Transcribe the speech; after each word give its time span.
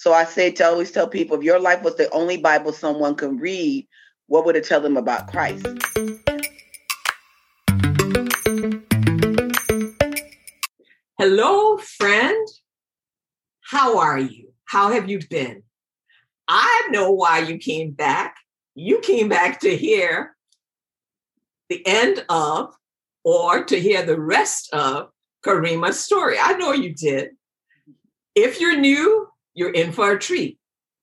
So 0.00 0.14
I 0.14 0.24
say 0.24 0.50
to 0.52 0.64
always 0.64 0.90
tell 0.90 1.06
people 1.06 1.36
if 1.36 1.44
your 1.44 1.60
life 1.60 1.82
was 1.82 1.96
the 1.96 2.08
only 2.08 2.38
Bible 2.38 2.72
someone 2.72 3.14
can 3.14 3.36
read, 3.36 3.86
what 4.28 4.46
would 4.46 4.56
it 4.56 4.64
tell 4.64 4.80
them 4.80 4.96
about 4.96 5.30
Christ? 5.30 5.66
Hello, 11.18 11.76
friend. 11.76 12.48
How 13.60 13.98
are 13.98 14.18
you? 14.18 14.54
How 14.64 14.90
have 14.90 15.10
you 15.10 15.20
been? 15.28 15.64
I 16.48 16.88
know 16.90 17.10
why 17.10 17.40
you 17.40 17.58
came 17.58 17.90
back. 17.90 18.36
You 18.74 19.00
came 19.00 19.28
back 19.28 19.60
to 19.60 19.76
hear 19.76 20.34
the 21.68 21.86
end 21.86 22.24
of 22.30 22.74
or 23.22 23.64
to 23.64 23.78
hear 23.78 24.02
the 24.02 24.18
rest 24.18 24.72
of 24.72 25.10
Karima's 25.44 26.00
story. 26.00 26.38
I 26.40 26.54
know 26.54 26.72
you 26.72 26.94
did. 26.94 27.32
If 28.34 28.62
you're 28.62 28.78
new, 28.78 29.29
you're 29.60 29.70
in 29.72 29.92
for 29.92 30.12
a 30.12 30.18
treat. 30.18 30.58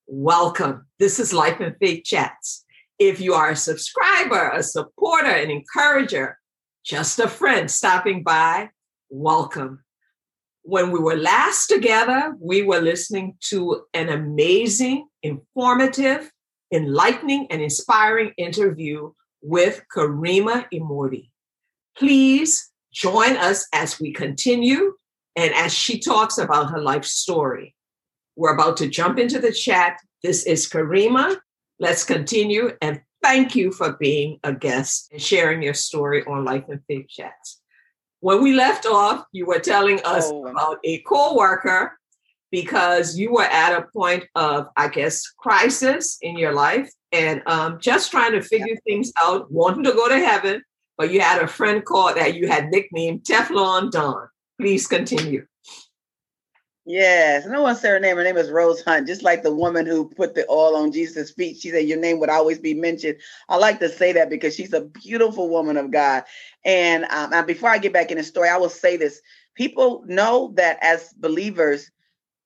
Welcome. 0.07 0.87
This 0.97 1.19
is 1.19 1.31
Life 1.31 1.59
and 1.59 1.75
Faith 1.79 2.03
Chats. 2.03 2.65
If 2.97 3.21
you 3.21 3.35
are 3.35 3.51
a 3.51 3.55
subscriber, 3.55 4.49
a 4.49 4.63
supporter, 4.63 5.29
an 5.29 5.51
encourager, 5.51 6.39
just 6.83 7.19
a 7.19 7.27
friend 7.27 7.69
stopping 7.69 8.23
by, 8.23 8.71
welcome. 9.11 9.83
When 10.63 10.89
we 10.89 10.97
were 10.97 11.17
last 11.17 11.67
together, 11.67 12.33
we 12.41 12.63
were 12.63 12.81
listening 12.81 13.35
to 13.41 13.83
an 13.93 14.09
amazing, 14.09 15.07
informative, 15.21 16.31
enlightening, 16.73 17.45
and 17.51 17.61
inspiring 17.61 18.31
interview 18.37 19.11
with 19.43 19.83
Karima 19.95 20.65
Immorti. 20.73 21.29
Please 21.95 22.71
join 22.91 23.37
us 23.37 23.67
as 23.71 23.99
we 23.99 24.11
continue 24.11 24.95
and 25.35 25.53
as 25.53 25.75
she 25.75 25.99
talks 25.99 26.39
about 26.39 26.71
her 26.71 26.81
life 26.81 27.05
story. 27.05 27.75
We're 28.37 28.53
about 28.53 28.77
to 28.77 28.87
jump 28.87 29.17
into 29.17 29.39
the 29.39 29.51
chat. 29.51 29.97
This 30.21 30.45
is 30.45 30.69
Karima. 30.69 31.37
Let's 31.79 32.03
continue 32.03 32.71
and 32.83 33.01
thank 33.23 33.55
you 33.55 33.71
for 33.71 33.93
being 33.93 34.39
a 34.43 34.53
guest 34.53 35.09
and 35.11 35.19
sharing 35.19 35.63
your 35.63 35.73
story 35.73 36.23
on 36.23 36.45
Life 36.45 36.65
and 36.69 36.79
Faith 36.87 37.07
Chats. 37.09 37.59
When 38.19 38.43
we 38.43 38.53
left 38.53 38.85
off, 38.85 39.25
you 39.31 39.47
were 39.47 39.57
telling 39.57 39.99
us 40.05 40.29
oh. 40.31 40.45
about 40.45 40.77
a 40.83 40.99
co-worker 40.99 41.97
because 42.51 43.17
you 43.17 43.33
were 43.33 43.43
at 43.43 43.75
a 43.75 43.87
point 43.91 44.25
of, 44.35 44.67
I 44.77 44.89
guess, 44.89 45.27
crisis 45.39 46.19
in 46.21 46.37
your 46.37 46.53
life 46.53 46.91
and 47.11 47.41
um, 47.47 47.79
just 47.79 48.11
trying 48.11 48.33
to 48.33 48.41
figure 48.43 48.67
yeah. 48.67 48.79
things 48.85 49.11
out, 49.19 49.51
wanting 49.51 49.83
to 49.83 49.93
go 49.93 50.07
to 50.07 50.19
heaven, 50.19 50.61
but 50.95 51.11
you 51.11 51.21
had 51.21 51.41
a 51.41 51.47
friend 51.47 51.83
called 51.83 52.17
that 52.17 52.35
you 52.35 52.47
had 52.47 52.69
nicknamed 52.69 53.23
Teflon 53.23 53.89
Don. 53.89 54.27
Please 54.61 54.85
continue. 54.85 55.47
Yes, 56.87 57.45
no 57.47 57.63
one 57.63 57.77
said 57.77 57.91
her 57.91 57.99
name. 58.01 58.17
Her 58.17 58.23
name 58.25 58.37
is 58.37 58.51
Rose 58.51 58.81
Hunt, 58.83 59.07
just 59.07 59.23
like 59.23 59.43
the 59.43 59.55
woman 59.55 59.85
who 59.85 60.09
put 60.09 60.35
the 60.35 60.47
oil 60.49 60.77
on 60.77 60.93
Jesus' 60.93 61.31
feet. 61.31 61.59
She 61.59 61.71
said, 61.71 61.87
Your 61.87 61.99
name 61.99 62.19
would 62.21 62.31
always 62.31 62.59
be 62.59 62.75
mentioned. 62.75 63.17
I 63.49 63.57
like 63.57 63.79
to 63.81 63.89
say 63.89 64.13
that 64.13 64.31
because 64.31 64.55
she's 64.55 64.73
a 64.73 64.81
beautiful 64.81 65.49
woman 65.49 65.77
of 65.77 65.91
God. 65.91 66.25
And, 66.65 67.05
um, 67.05 67.45
before 67.47 67.69
I 67.71 67.79
get 67.79 67.93
back 67.93 68.11
in 68.11 68.17
the 68.19 68.25
story, 68.25 68.49
I 68.49 68.57
will 68.57 68.71
say 68.71 68.97
this 68.97 69.21
people 69.55 70.03
know 70.07 70.53
that 70.57 70.79
as 70.81 71.13
believers, 71.13 71.91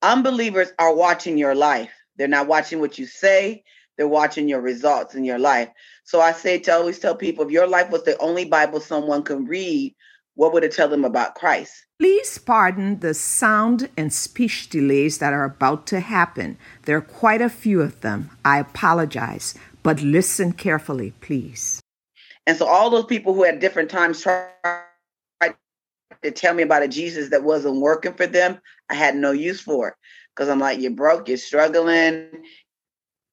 unbelievers 0.03 0.71
are 0.79 0.95
watching 0.95 1.37
your 1.37 1.55
life. 1.55 1.91
They're 2.17 2.27
not 2.29 2.47
watching 2.47 2.79
what 2.81 2.99
you 2.99 3.07
say, 3.07 3.63
they're 3.97 4.07
watching 4.07 4.49
your 4.49 4.61
results 4.61 5.15
in 5.15 5.25
your 5.25 5.39
life. 5.39 5.69
So 6.05 6.21
I 6.21 6.33
say 6.33 6.59
to 6.59 6.73
always 6.73 6.99
tell 6.99 7.15
people 7.15 7.45
if 7.45 7.51
your 7.51 7.67
life 7.67 7.91
was 7.91 8.03
the 8.05 8.17
only 8.19 8.45
Bible 8.45 8.79
someone 8.81 9.23
can 9.23 9.45
read, 9.45 9.95
what 10.35 10.53
would 10.53 10.63
it 10.63 10.71
tell 10.71 10.87
them 10.87 11.05
about 11.05 11.35
Christ? 11.35 11.85
Please 11.99 12.37
pardon 12.37 12.99
the 12.99 13.13
sound 13.13 13.89
and 13.95 14.11
speech 14.11 14.69
delays 14.69 15.19
that 15.19 15.33
are 15.33 15.43
about 15.43 15.85
to 15.87 15.99
happen. 15.99 16.57
There 16.85 16.97
are 16.97 17.01
quite 17.01 17.41
a 17.41 17.49
few 17.49 17.81
of 17.81 18.01
them. 18.01 18.31
I 18.43 18.59
apologize, 18.59 19.53
but 19.83 20.01
listen 20.01 20.53
carefully, 20.53 21.13
please. 21.21 21.79
And 22.47 22.57
so, 22.57 22.65
all 22.65 22.89
those 22.89 23.05
people 23.05 23.33
who 23.33 23.45
at 23.45 23.59
different 23.59 23.89
times 23.89 24.21
tried 24.21 24.81
to 26.23 26.31
tell 26.31 26.53
me 26.53 26.63
about 26.63 26.83
a 26.83 26.87
Jesus 26.87 27.29
that 27.29 27.43
wasn't 27.43 27.81
working 27.81 28.13
for 28.13 28.25
them, 28.25 28.59
I 28.89 28.95
had 28.95 29.15
no 29.15 29.31
use 29.31 29.61
for 29.61 29.89
it 29.89 29.93
because 30.35 30.49
I'm 30.49 30.59
like, 30.59 30.79
you're 30.79 30.91
broke, 30.91 31.27
you're 31.27 31.37
struggling, 31.37 32.29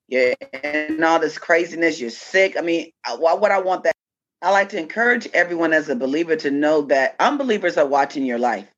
you're 0.08 0.34
in 0.62 1.02
all 1.02 1.18
this 1.18 1.38
craziness, 1.38 2.00
you're 2.00 2.10
sick. 2.10 2.56
I 2.58 2.60
mean, 2.60 2.92
uh, 3.06 3.16
why 3.16 3.34
would 3.34 3.50
I 3.50 3.60
want 3.60 3.84
that? 3.84 3.94
I 4.40 4.50
like 4.52 4.68
to 4.68 4.78
encourage 4.78 5.26
everyone 5.34 5.72
as 5.72 5.88
a 5.88 5.96
believer 5.96 6.36
to 6.36 6.50
know 6.50 6.82
that 6.82 7.16
unbelievers 7.18 7.76
are 7.76 7.86
watching 7.86 8.24
your 8.24 8.38
life. 8.38 8.68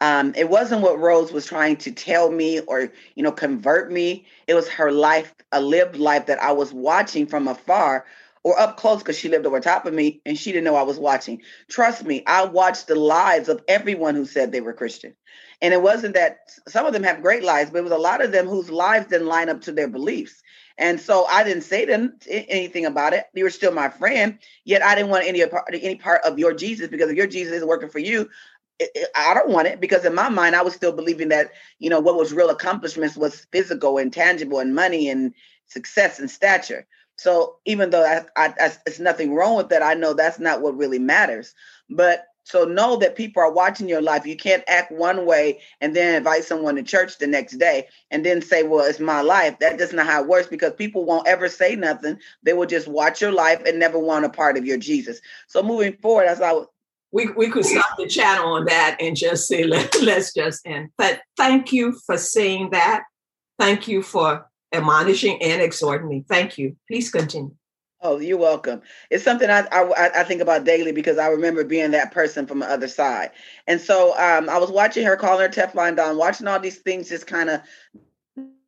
Um, 0.00 0.34
it 0.36 0.48
wasn't 0.50 0.82
what 0.82 0.98
Rose 0.98 1.32
was 1.32 1.46
trying 1.46 1.76
to 1.78 1.92
tell 1.92 2.30
me 2.30 2.58
or, 2.60 2.92
you 3.14 3.22
know, 3.22 3.30
convert 3.30 3.92
me. 3.92 4.26
It 4.48 4.54
was 4.54 4.68
her 4.68 4.90
life, 4.90 5.32
a 5.52 5.60
lived 5.60 5.96
life 5.96 6.26
that 6.26 6.42
I 6.42 6.50
was 6.50 6.72
watching 6.72 7.26
from 7.26 7.46
afar 7.46 8.06
or 8.42 8.58
up 8.58 8.76
close 8.76 8.98
because 8.98 9.16
she 9.16 9.28
lived 9.28 9.46
over 9.46 9.60
top 9.60 9.86
of 9.86 9.94
me 9.94 10.20
and 10.26 10.36
she 10.36 10.50
didn't 10.50 10.64
know 10.64 10.74
I 10.74 10.82
was 10.82 10.98
watching. 10.98 11.42
Trust 11.68 12.04
me, 12.04 12.24
I 12.26 12.44
watched 12.44 12.88
the 12.88 12.96
lives 12.96 13.48
of 13.48 13.62
everyone 13.68 14.16
who 14.16 14.26
said 14.26 14.50
they 14.50 14.60
were 14.60 14.72
Christian. 14.72 15.14
And 15.62 15.72
it 15.72 15.80
wasn't 15.80 16.14
that 16.14 16.38
some 16.68 16.86
of 16.86 16.92
them 16.92 17.04
have 17.04 17.22
great 17.22 17.44
lives, 17.44 17.70
but 17.70 17.78
it 17.78 17.84
was 17.84 17.92
a 17.92 17.98
lot 17.98 18.22
of 18.22 18.32
them 18.32 18.48
whose 18.48 18.68
lives 18.68 19.06
didn't 19.06 19.28
line 19.28 19.48
up 19.48 19.62
to 19.62 19.72
their 19.72 19.88
beliefs. 19.88 20.42
And 20.76 21.00
so 21.00 21.24
I 21.26 21.44
didn't 21.44 21.62
say 21.62 21.84
them 21.84 22.18
anything 22.28 22.84
about 22.84 23.12
it. 23.12 23.26
You 23.32 23.44
were 23.44 23.50
still 23.50 23.72
my 23.72 23.88
friend, 23.88 24.38
yet 24.64 24.82
I 24.82 24.94
didn't 24.94 25.10
want 25.10 25.26
any 25.26 25.44
part, 25.46 25.64
any 25.72 25.96
part 25.96 26.22
of 26.24 26.38
your 26.38 26.52
Jesus 26.52 26.88
because 26.88 27.10
if 27.10 27.16
your 27.16 27.28
Jesus 27.28 27.52
is 27.54 27.64
working 27.64 27.88
for 27.88 28.00
you, 28.00 28.28
it, 28.80 28.90
it, 28.94 29.08
I 29.14 29.34
don't 29.34 29.50
want 29.50 29.68
it 29.68 29.80
because 29.80 30.04
in 30.04 30.14
my 30.14 30.28
mind 30.28 30.56
I 30.56 30.62
was 30.62 30.74
still 30.74 30.92
believing 30.92 31.28
that 31.28 31.52
you 31.78 31.90
know 31.90 32.00
what 32.00 32.16
was 32.16 32.32
real 32.32 32.50
accomplishments 32.50 33.16
was 33.16 33.46
physical 33.52 33.98
and 33.98 34.12
tangible 34.12 34.58
and 34.58 34.74
money 34.74 35.08
and 35.08 35.32
success 35.66 36.18
and 36.18 36.30
stature. 36.30 36.86
So 37.16 37.56
even 37.64 37.90
though 37.90 38.04
I, 38.04 38.24
I, 38.36 38.54
I, 38.58 38.72
it's 38.86 38.98
nothing 38.98 39.34
wrong 39.34 39.56
with 39.56 39.68
that, 39.68 39.82
I 39.82 39.94
know 39.94 40.12
that's 40.12 40.40
not 40.40 40.60
what 40.60 40.76
really 40.76 40.98
matters. 40.98 41.54
But 41.88 42.26
so 42.44 42.64
know 42.64 42.96
that 42.96 43.16
people 43.16 43.42
are 43.42 43.52
watching 43.52 43.88
your 43.88 44.02
life. 44.02 44.26
You 44.26 44.36
can't 44.36 44.62
act 44.68 44.92
one 44.92 45.26
way 45.26 45.60
and 45.80 45.96
then 45.96 46.14
invite 46.14 46.44
someone 46.44 46.76
to 46.76 46.82
church 46.82 47.18
the 47.18 47.26
next 47.26 47.54
day 47.54 47.88
and 48.10 48.24
then 48.24 48.42
say, 48.42 48.62
well, 48.62 48.84
it's 48.84 49.00
my 49.00 49.22
life. 49.22 49.58
That 49.58 49.78
does 49.78 49.92
not 49.92 50.06
how 50.06 50.22
it 50.22 50.28
works 50.28 50.46
because 50.46 50.74
people 50.74 51.04
won't 51.04 51.26
ever 51.26 51.48
say 51.48 51.74
nothing. 51.74 52.18
They 52.42 52.52
will 52.52 52.66
just 52.66 52.86
watch 52.86 53.20
your 53.20 53.32
life 53.32 53.62
and 53.66 53.78
never 53.78 53.98
want 53.98 54.26
a 54.26 54.28
part 54.28 54.58
of 54.58 54.66
your 54.66 54.78
Jesus. 54.78 55.20
So 55.48 55.62
moving 55.62 55.96
forward, 56.02 56.26
as 56.26 56.40
I 56.40 56.54
we, 57.12 57.28
we 57.30 57.48
could 57.48 57.64
stop 57.64 57.96
the 57.96 58.08
chat 58.08 58.40
on 58.40 58.64
that 58.64 58.96
and 59.00 59.16
just 59.16 59.46
say, 59.46 59.62
let, 59.64 59.94
let's 60.02 60.34
just 60.34 60.66
end. 60.66 60.90
But 60.98 61.20
thank 61.36 61.72
you 61.72 61.98
for 62.06 62.18
saying 62.18 62.70
that. 62.70 63.04
Thank 63.58 63.86
you 63.86 64.02
for 64.02 64.50
admonishing 64.72 65.40
and 65.40 65.62
exhorting 65.62 66.08
me. 66.08 66.24
Thank 66.28 66.58
you. 66.58 66.76
Please 66.88 67.10
continue. 67.10 67.54
Oh, 68.06 68.18
you're 68.18 68.36
welcome. 68.36 68.82
It's 69.08 69.24
something 69.24 69.48
I, 69.48 69.66
I, 69.72 70.20
I 70.20 70.24
think 70.24 70.42
about 70.42 70.64
daily 70.64 70.92
because 70.92 71.16
I 71.16 71.28
remember 71.28 71.64
being 71.64 71.90
that 71.92 72.12
person 72.12 72.46
from 72.46 72.58
the 72.58 72.70
other 72.70 72.86
side. 72.86 73.30
And 73.66 73.80
so 73.80 74.10
um, 74.18 74.50
I 74.50 74.58
was 74.58 74.70
watching 74.70 75.06
her, 75.06 75.16
calling 75.16 75.40
her 75.40 75.48
Teflon 75.48 75.96
Don, 75.96 76.18
watching 76.18 76.46
all 76.46 76.60
these 76.60 76.76
things 76.76 77.08
just 77.08 77.26
kind 77.26 77.48
of 77.48 77.62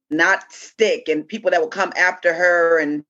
not 0.09 0.51
stick, 0.51 1.09
and 1.09 1.29
people 1.29 1.51
that 1.51 1.61
would 1.61 1.71
come 1.71 1.93
after 1.99 2.33
her 2.33 2.79
and 2.81 3.05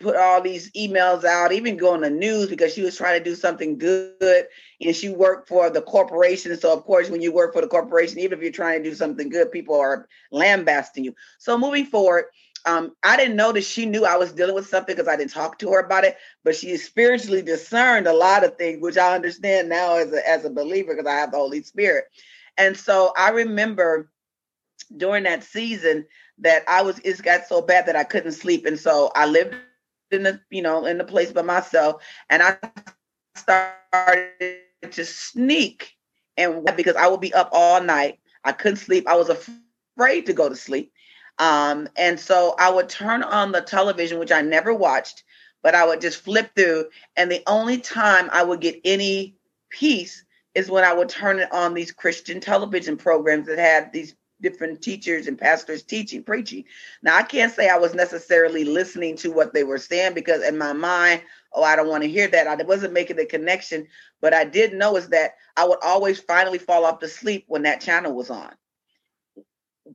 put 0.00 0.16
all 0.16 0.40
these 0.40 0.70
emails 0.72 1.24
out, 1.24 1.52
even 1.52 1.76
go 1.76 1.94
on 1.94 2.02
the 2.02 2.10
news 2.10 2.48
because 2.48 2.72
she 2.72 2.82
was 2.82 2.96
trying 2.96 3.18
to 3.18 3.24
do 3.24 3.34
something 3.34 3.76
good. 3.76 4.46
And 4.80 4.94
she 4.94 5.08
worked 5.08 5.48
for 5.48 5.68
the 5.70 5.82
corporation. 5.82 6.56
So, 6.56 6.72
of 6.72 6.84
course, 6.84 7.10
when 7.10 7.20
you 7.20 7.32
work 7.32 7.52
for 7.52 7.60
the 7.60 7.68
corporation, 7.68 8.20
even 8.20 8.38
if 8.38 8.42
you're 8.42 8.52
trying 8.52 8.82
to 8.84 8.90
do 8.90 8.94
something 8.94 9.28
good, 9.28 9.50
people 9.50 9.78
are 9.80 10.08
lambasting 10.30 11.04
you. 11.04 11.14
So, 11.38 11.58
moving 11.58 11.86
forward, 11.86 12.26
um, 12.66 12.94
I 13.04 13.16
didn't 13.16 13.36
know 13.36 13.52
that 13.52 13.64
she 13.64 13.86
knew 13.86 14.04
I 14.04 14.16
was 14.16 14.32
dealing 14.32 14.54
with 14.54 14.68
something 14.68 14.94
because 14.94 15.08
I 15.08 15.16
didn't 15.16 15.32
talk 15.32 15.58
to 15.58 15.70
her 15.72 15.80
about 15.80 16.04
it, 16.04 16.16
but 16.44 16.56
she 16.56 16.76
spiritually 16.76 17.42
discerned 17.42 18.06
a 18.06 18.12
lot 18.12 18.44
of 18.44 18.56
things, 18.56 18.80
which 18.80 18.96
I 18.96 19.14
understand 19.14 19.68
now 19.68 19.96
as 19.96 20.12
a, 20.12 20.28
as 20.28 20.44
a 20.44 20.50
believer 20.50 20.94
because 20.94 21.10
I 21.10 21.16
have 21.16 21.30
the 21.30 21.38
Holy 21.38 21.62
Spirit. 21.62 22.04
And 22.56 22.76
so 22.76 23.12
I 23.16 23.30
remember 23.30 24.10
during 24.96 25.24
that 25.24 25.44
season 25.44 26.06
that 26.38 26.64
I 26.68 26.82
was, 26.82 26.98
it 27.00 27.22
got 27.22 27.46
so 27.46 27.62
bad 27.62 27.86
that 27.86 27.96
I 27.96 28.04
couldn't 28.04 28.32
sleep. 28.32 28.66
And 28.66 28.78
so 28.78 29.10
I 29.14 29.26
lived 29.26 29.54
in 30.10 30.22
the, 30.22 30.40
you 30.50 30.62
know, 30.62 30.86
in 30.86 30.98
the 30.98 31.04
place 31.04 31.32
by 31.32 31.42
myself. 31.42 32.02
And 32.30 32.42
I 32.42 32.56
started 33.36 34.32
to 34.90 35.04
sneak 35.04 35.96
and 36.36 36.64
because 36.76 36.96
I 36.96 37.08
would 37.08 37.20
be 37.20 37.34
up 37.34 37.50
all 37.52 37.82
night. 37.82 38.20
I 38.44 38.52
couldn't 38.52 38.76
sleep. 38.76 39.06
I 39.06 39.16
was 39.16 39.28
afraid 39.28 40.26
to 40.26 40.32
go 40.32 40.48
to 40.48 40.56
sleep. 40.56 40.92
Um, 41.38 41.88
and 41.96 42.18
so 42.18 42.54
I 42.58 42.70
would 42.70 42.88
turn 42.88 43.22
on 43.22 43.52
the 43.52 43.60
television, 43.60 44.18
which 44.18 44.32
I 44.32 44.42
never 44.42 44.74
watched, 44.74 45.24
but 45.62 45.74
I 45.74 45.86
would 45.86 46.00
just 46.00 46.22
flip 46.22 46.50
through. 46.54 46.86
And 47.16 47.30
the 47.30 47.42
only 47.46 47.78
time 47.78 48.28
I 48.32 48.42
would 48.42 48.60
get 48.60 48.80
any 48.84 49.36
peace 49.70 50.24
is 50.54 50.70
when 50.70 50.84
I 50.84 50.92
would 50.92 51.08
turn 51.08 51.38
it 51.38 51.52
on 51.52 51.74
these 51.74 51.92
Christian 51.92 52.40
television 52.40 52.96
programs 52.96 53.46
that 53.46 53.58
had 53.58 53.92
these 53.92 54.14
different 54.40 54.82
teachers 54.82 55.26
and 55.26 55.38
pastors 55.38 55.82
teaching, 55.82 56.22
preaching. 56.22 56.64
Now, 57.02 57.16
I 57.16 57.22
can't 57.22 57.52
say 57.52 57.68
I 57.68 57.78
was 57.78 57.94
necessarily 57.94 58.64
listening 58.64 59.16
to 59.18 59.30
what 59.30 59.52
they 59.52 59.64
were 59.64 59.78
saying 59.78 60.14
because 60.14 60.42
in 60.42 60.58
my 60.58 60.72
mind, 60.72 61.22
oh, 61.52 61.62
I 61.62 61.76
don't 61.76 61.88
want 61.88 62.04
to 62.04 62.10
hear 62.10 62.28
that. 62.28 62.46
I 62.46 62.62
wasn't 62.64 62.92
making 62.92 63.16
the 63.16 63.26
connection, 63.26 63.86
but 64.20 64.34
I 64.34 64.44
did 64.44 64.74
know 64.74 64.96
is 64.96 65.08
that 65.08 65.32
I 65.56 65.66
would 65.66 65.78
always 65.82 66.20
finally 66.20 66.58
fall 66.58 66.84
off 66.84 67.00
to 67.00 67.08
sleep 67.08 67.44
when 67.48 67.62
that 67.62 67.80
channel 67.80 68.12
was 68.12 68.30
on 68.30 68.52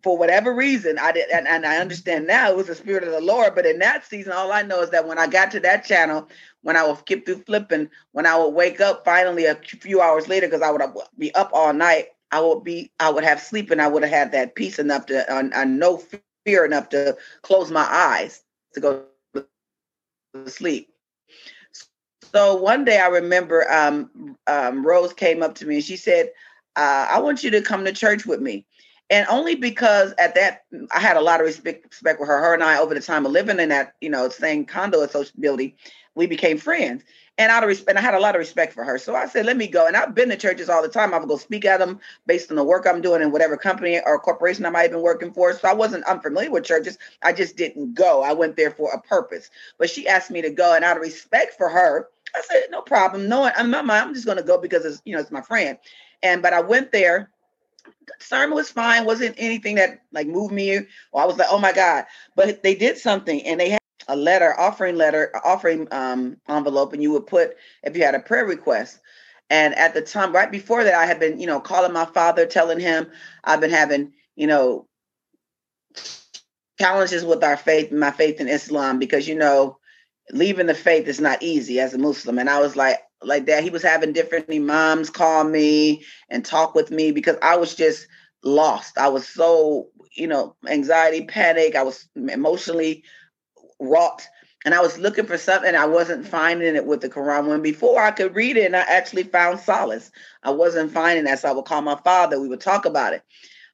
for 0.03 0.17
whatever 0.17 0.53
reason, 0.53 0.99
I 0.99 1.13
did, 1.13 1.29
and, 1.29 1.47
and 1.47 1.65
I 1.65 1.77
understand 1.77 2.27
now 2.27 2.49
it 2.49 2.57
was 2.57 2.67
the 2.67 2.75
spirit 2.75 3.05
of 3.05 3.11
the 3.11 3.21
Lord. 3.21 3.55
But 3.55 3.65
in 3.65 3.79
that 3.79 4.05
season, 4.05 4.33
all 4.33 4.51
I 4.51 4.61
know 4.61 4.81
is 4.81 4.89
that 4.89 5.07
when 5.07 5.17
I 5.17 5.27
got 5.27 5.49
to 5.51 5.61
that 5.61 5.85
channel, 5.85 6.27
when 6.61 6.75
I 6.75 6.85
would 6.85 6.97
skip 6.99 7.25
through 7.25 7.43
flipping, 7.43 7.89
when 8.11 8.25
I 8.25 8.37
would 8.37 8.49
wake 8.49 8.81
up 8.81 9.05
finally 9.05 9.45
a 9.45 9.55
few 9.55 10.01
hours 10.01 10.27
later, 10.27 10.47
because 10.47 10.61
I 10.61 10.71
would 10.71 10.81
be 11.17 11.33
up 11.35 11.51
all 11.53 11.73
night, 11.73 12.07
I 12.31 12.41
would 12.41 12.63
be, 12.63 12.91
I 12.99 13.09
would 13.09 13.23
have 13.23 13.39
sleep, 13.39 13.71
and 13.71 13.81
I 13.81 13.87
would 13.87 14.03
have 14.03 14.11
had 14.11 14.31
that 14.33 14.55
peace 14.55 14.77
enough 14.77 15.05
to, 15.05 15.31
and, 15.31 15.53
and 15.53 15.79
no 15.79 16.01
fear 16.45 16.65
enough 16.65 16.89
to 16.89 17.15
close 17.41 17.71
my 17.71 17.87
eyes 17.89 18.43
to 18.73 18.81
go 18.81 19.03
to 19.33 20.49
sleep. 20.49 20.89
So 22.33 22.55
one 22.55 22.83
day 22.83 22.99
I 22.99 23.07
remember 23.07 23.71
um, 23.71 24.35
um, 24.47 24.85
Rose 24.85 25.13
came 25.13 25.43
up 25.43 25.55
to 25.55 25.65
me 25.65 25.75
and 25.75 25.83
she 25.83 25.95
said, 25.95 26.31
uh, 26.75 27.07
I 27.09 27.19
want 27.19 27.43
you 27.43 27.51
to 27.51 27.61
come 27.61 27.85
to 27.85 27.93
church 27.93 28.25
with 28.25 28.41
me 28.41 28.65
and 29.13 29.27
only 29.29 29.53
because 29.53 30.13
at 30.17 30.33
that 30.33 30.63
I 30.91 30.99
had 30.99 31.17
a 31.17 31.21
lot 31.21 31.39
of 31.39 31.45
respect, 31.45 31.85
respect 31.91 32.17
for 32.17 32.25
her. 32.25 32.39
Her 32.39 32.55
and 32.55 32.63
I, 32.63 32.79
over 32.79 32.95
the 32.95 32.99
time 32.99 33.27
of 33.27 33.31
living 33.31 33.59
in 33.59 33.69
that 33.69 33.93
you 34.01 34.09
know 34.09 34.27
same 34.29 34.65
condo 34.65 35.01
association 35.01 35.73
we 36.15 36.27
became 36.27 36.57
friends. 36.57 37.03
And 37.37 37.51
out 37.51 37.63
of 37.63 37.67
respect, 37.67 37.97
I 37.97 38.01
had 38.01 38.13
a 38.13 38.19
lot 38.19 38.35
of 38.35 38.39
respect 38.39 38.73
for 38.73 38.83
her. 38.83 38.99
So 38.99 39.15
I 39.15 39.27
said, 39.27 39.45
let 39.47 39.57
me 39.57 39.67
go. 39.67 39.87
And 39.87 39.95
I've 39.97 40.13
been 40.13 40.29
to 40.29 40.35
churches 40.35 40.69
all 40.69 40.83
the 40.83 40.87
time. 40.87 41.13
I 41.13 41.17
would 41.17 41.27
go 41.27 41.37
speak 41.37 41.65
at 41.65 41.79
them 41.79 41.99
based 42.27 42.51
on 42.51 42.57
the 42.57 42.63
work 42.63 42.85
I'm 42.85 43.01
doing 43.01 43.23
in 43.23 43.31
whatever 43.31 43.57
company 43.57 43.99
or 44.05 44.19
corporation 44.19 44.65
I 44.65 44.69
might 44.69 44.83
have 44.83 44.91
been 44.91 45.01
working 45.01 45.33
for. 45.33 45.51
So 45.53 45.67
I 45.67 45.73
wasn't 45.73 46.05
unfamiliar 46.05 46.51
with 46.51 46.65
churches. 46.65 46.99
I 47.23 47.33
just 47.33 47.57
didn't 47.57 47.95
go. 47.95 48.21
I 48.21 48.33
went 48.33 48.55
there 48.55 48.69
for 48.69 48.93
a 48.93 49.01
purpose. 49.01 49.49
But 49.79 49.89
she 49.89 50.07
asked 50.07 50.29
me 50.29 50.43
to 50.43 50.51
go, 50.51 50.75
and 50.75 50.85
out 50.85 50.97
of 50.97 51.01
respect 51.01 51.55
for 51.57 51.69
her, 51.69 52.09
I 52.35 52.41
said, 52.41 52.65
no 52.69 52.81
problem. 52.81 53.27
No, 53.27 53.49
I'm 53.55 53.71
not. 53.71 53.89
I'm 53.89 54.13
just 54.13 54.25
going 54.25 54.37
to 54.37 54.43
go 54.43 54.59
because 54.59 54.85
it's 54.85 55.01
you 55.05 55.15
know 55.15 55.21
it's 55.21 55.31
my 55.31 55.41
friend. 55.41 55.77
And 56.21 56.41
but 56.41 56.53
I 56.53 56.61
went 56.61 56.91
there 56.91 57.31
sermon 58.19 58.55
was 58.55 58.69
fine. 58.69 59.05
Wasn't 59.05 59.35
anything 59.37 59.75
that 59.75 60.01
like 60.11 60.27
moved 60.27 60.53
me. 60.53 60.77
Or 61.11 61.21
I 61.21 61.25
was 61.25 61.37
like, 61.37 61.47
oh 61.49 61.59
my 61.59 61.73
God. 61.73 62.05
But 62.35 62.63
they 62.63 62.75
did 62.75 62.97
something 62.97 63.41
and 63.43 63.59
they 63.59 63.69
had 63.69 63.79
a 64.07 64.15
letter, 64.15 64.59
offering 64.59 64.95
letter, 64.95 65.31
offering 65.43 65.87
um, 65.91 66.37
envelope, 66.49 66.93
and 66.93 67.01
you 67.01 67.11
would 67.11 67.27
put 67.27 67.55
if 67.83 67.95
you 67.95 68.03
had 68.03 68.15
a 68.15 68.19
prayer 68.19 68.45
request. 68.45 68.99
And 69.49 69.75
at 69.75 69.93
the 69.93 70.01
time, 70.01 70.33
right 70.33 70.51
before 70.51 70.83
that, 70.83 70.93
I 70.93 71.05
had 71.05 71.19
been, 71.19 71.39
you 71.39 71.47
know, 71.47 71.59
calling 71.59 71.93
my 71.93 72.05
father, 72.05 72.45
telling 72.45 72.79
him 72.79 73.07
I've 73.43 73.61
been 73.61 73.69
having, 73.69 74.13
you 74.35 74.47
know, 74.47 74.87
challenges 76.79 77.23
with 77.23 77.43
our 77.43 77.57
faith, 77.57 77.91
my 77.91 78.11
faith 78.11 78.39
in 78.39 78.47
Islam, 78.47 78.99
because 78.99 79.27
you 79.27 79.35
know, 79.35 79.77
leaving 80.31 80.65
the 80.65 80.73
faith 80.73 81.07
is 81.07 81.21
not 81.21 81.43
easy 81.43 81.79
as 81.79 81.93
a 81.93 81.97
Muslim. 81.97 82.39
And 82.39 82.49
I 82.49 82.59
was 82.59 82.75
like, 82.75 82.99
like 83.25 83.45
that. 83.47 83.63
He 83.63 83.69
was 83.69 83.83
having 83.83 84.13
different 84.13 84.49
imams 84.49 85.09
call 85.09 85.43
me 85.43 86.03
and 86.29 86.45
talk 86.45 86.75
with 86.75 86.91
me 86.91 87.11
because 87.11 87.37
I 87.41 87.57
was 87.57 87.75
just 87.75 88.07
lost. 88.43 88.97
I 88.97 89.07
was 89.07 89.27
so, 89.27 89.89
you 90.15 90.27
know, 90.27 90.55
anxiety, 90.67 91.25
panic. 91.25 91.75
I 91.75 91.83
was 91.83 92.07
emotionally 92.15 93.03
wrought. 93.79 94.27
And 94.65 94.73
I 94.73 94.81
was 94.81 94.97
looking 94.97 95.25
for 95.25 95.37
something. 95.37 95.75
I 95.75 95.85
wasn't 95.85 96.25
finding 96.25 96.75
it 96.75 96.85
with 96.85 97.01
the 97.01 97.09
Quran. 97.09 97.47
When 97.47 97.61
before 97.61 98.01
I 98.01 98.11
could 98.11 98.33
read 98.33 98.55
it, 98.55 98.65
and 98.65 98.77
I 98.77 98.81
actually 98.81 99.23
found 99.23 99.59
solace. 99.59 100.09
I 100.43 100.51
wasn't 100.51 100.91
finding 100.91 101.25
that. 101.25 101.39
So 101.39 101.49
I 101.49 101.51
would 101.51 101.65
call 101.65 101.81
my 101.81 101.97
father. 101.97 102.39
We 102.39 102.47
would 102.47 102.61
talk 102.61 102.85
about 102.85 103.13
it. 103.13 103.23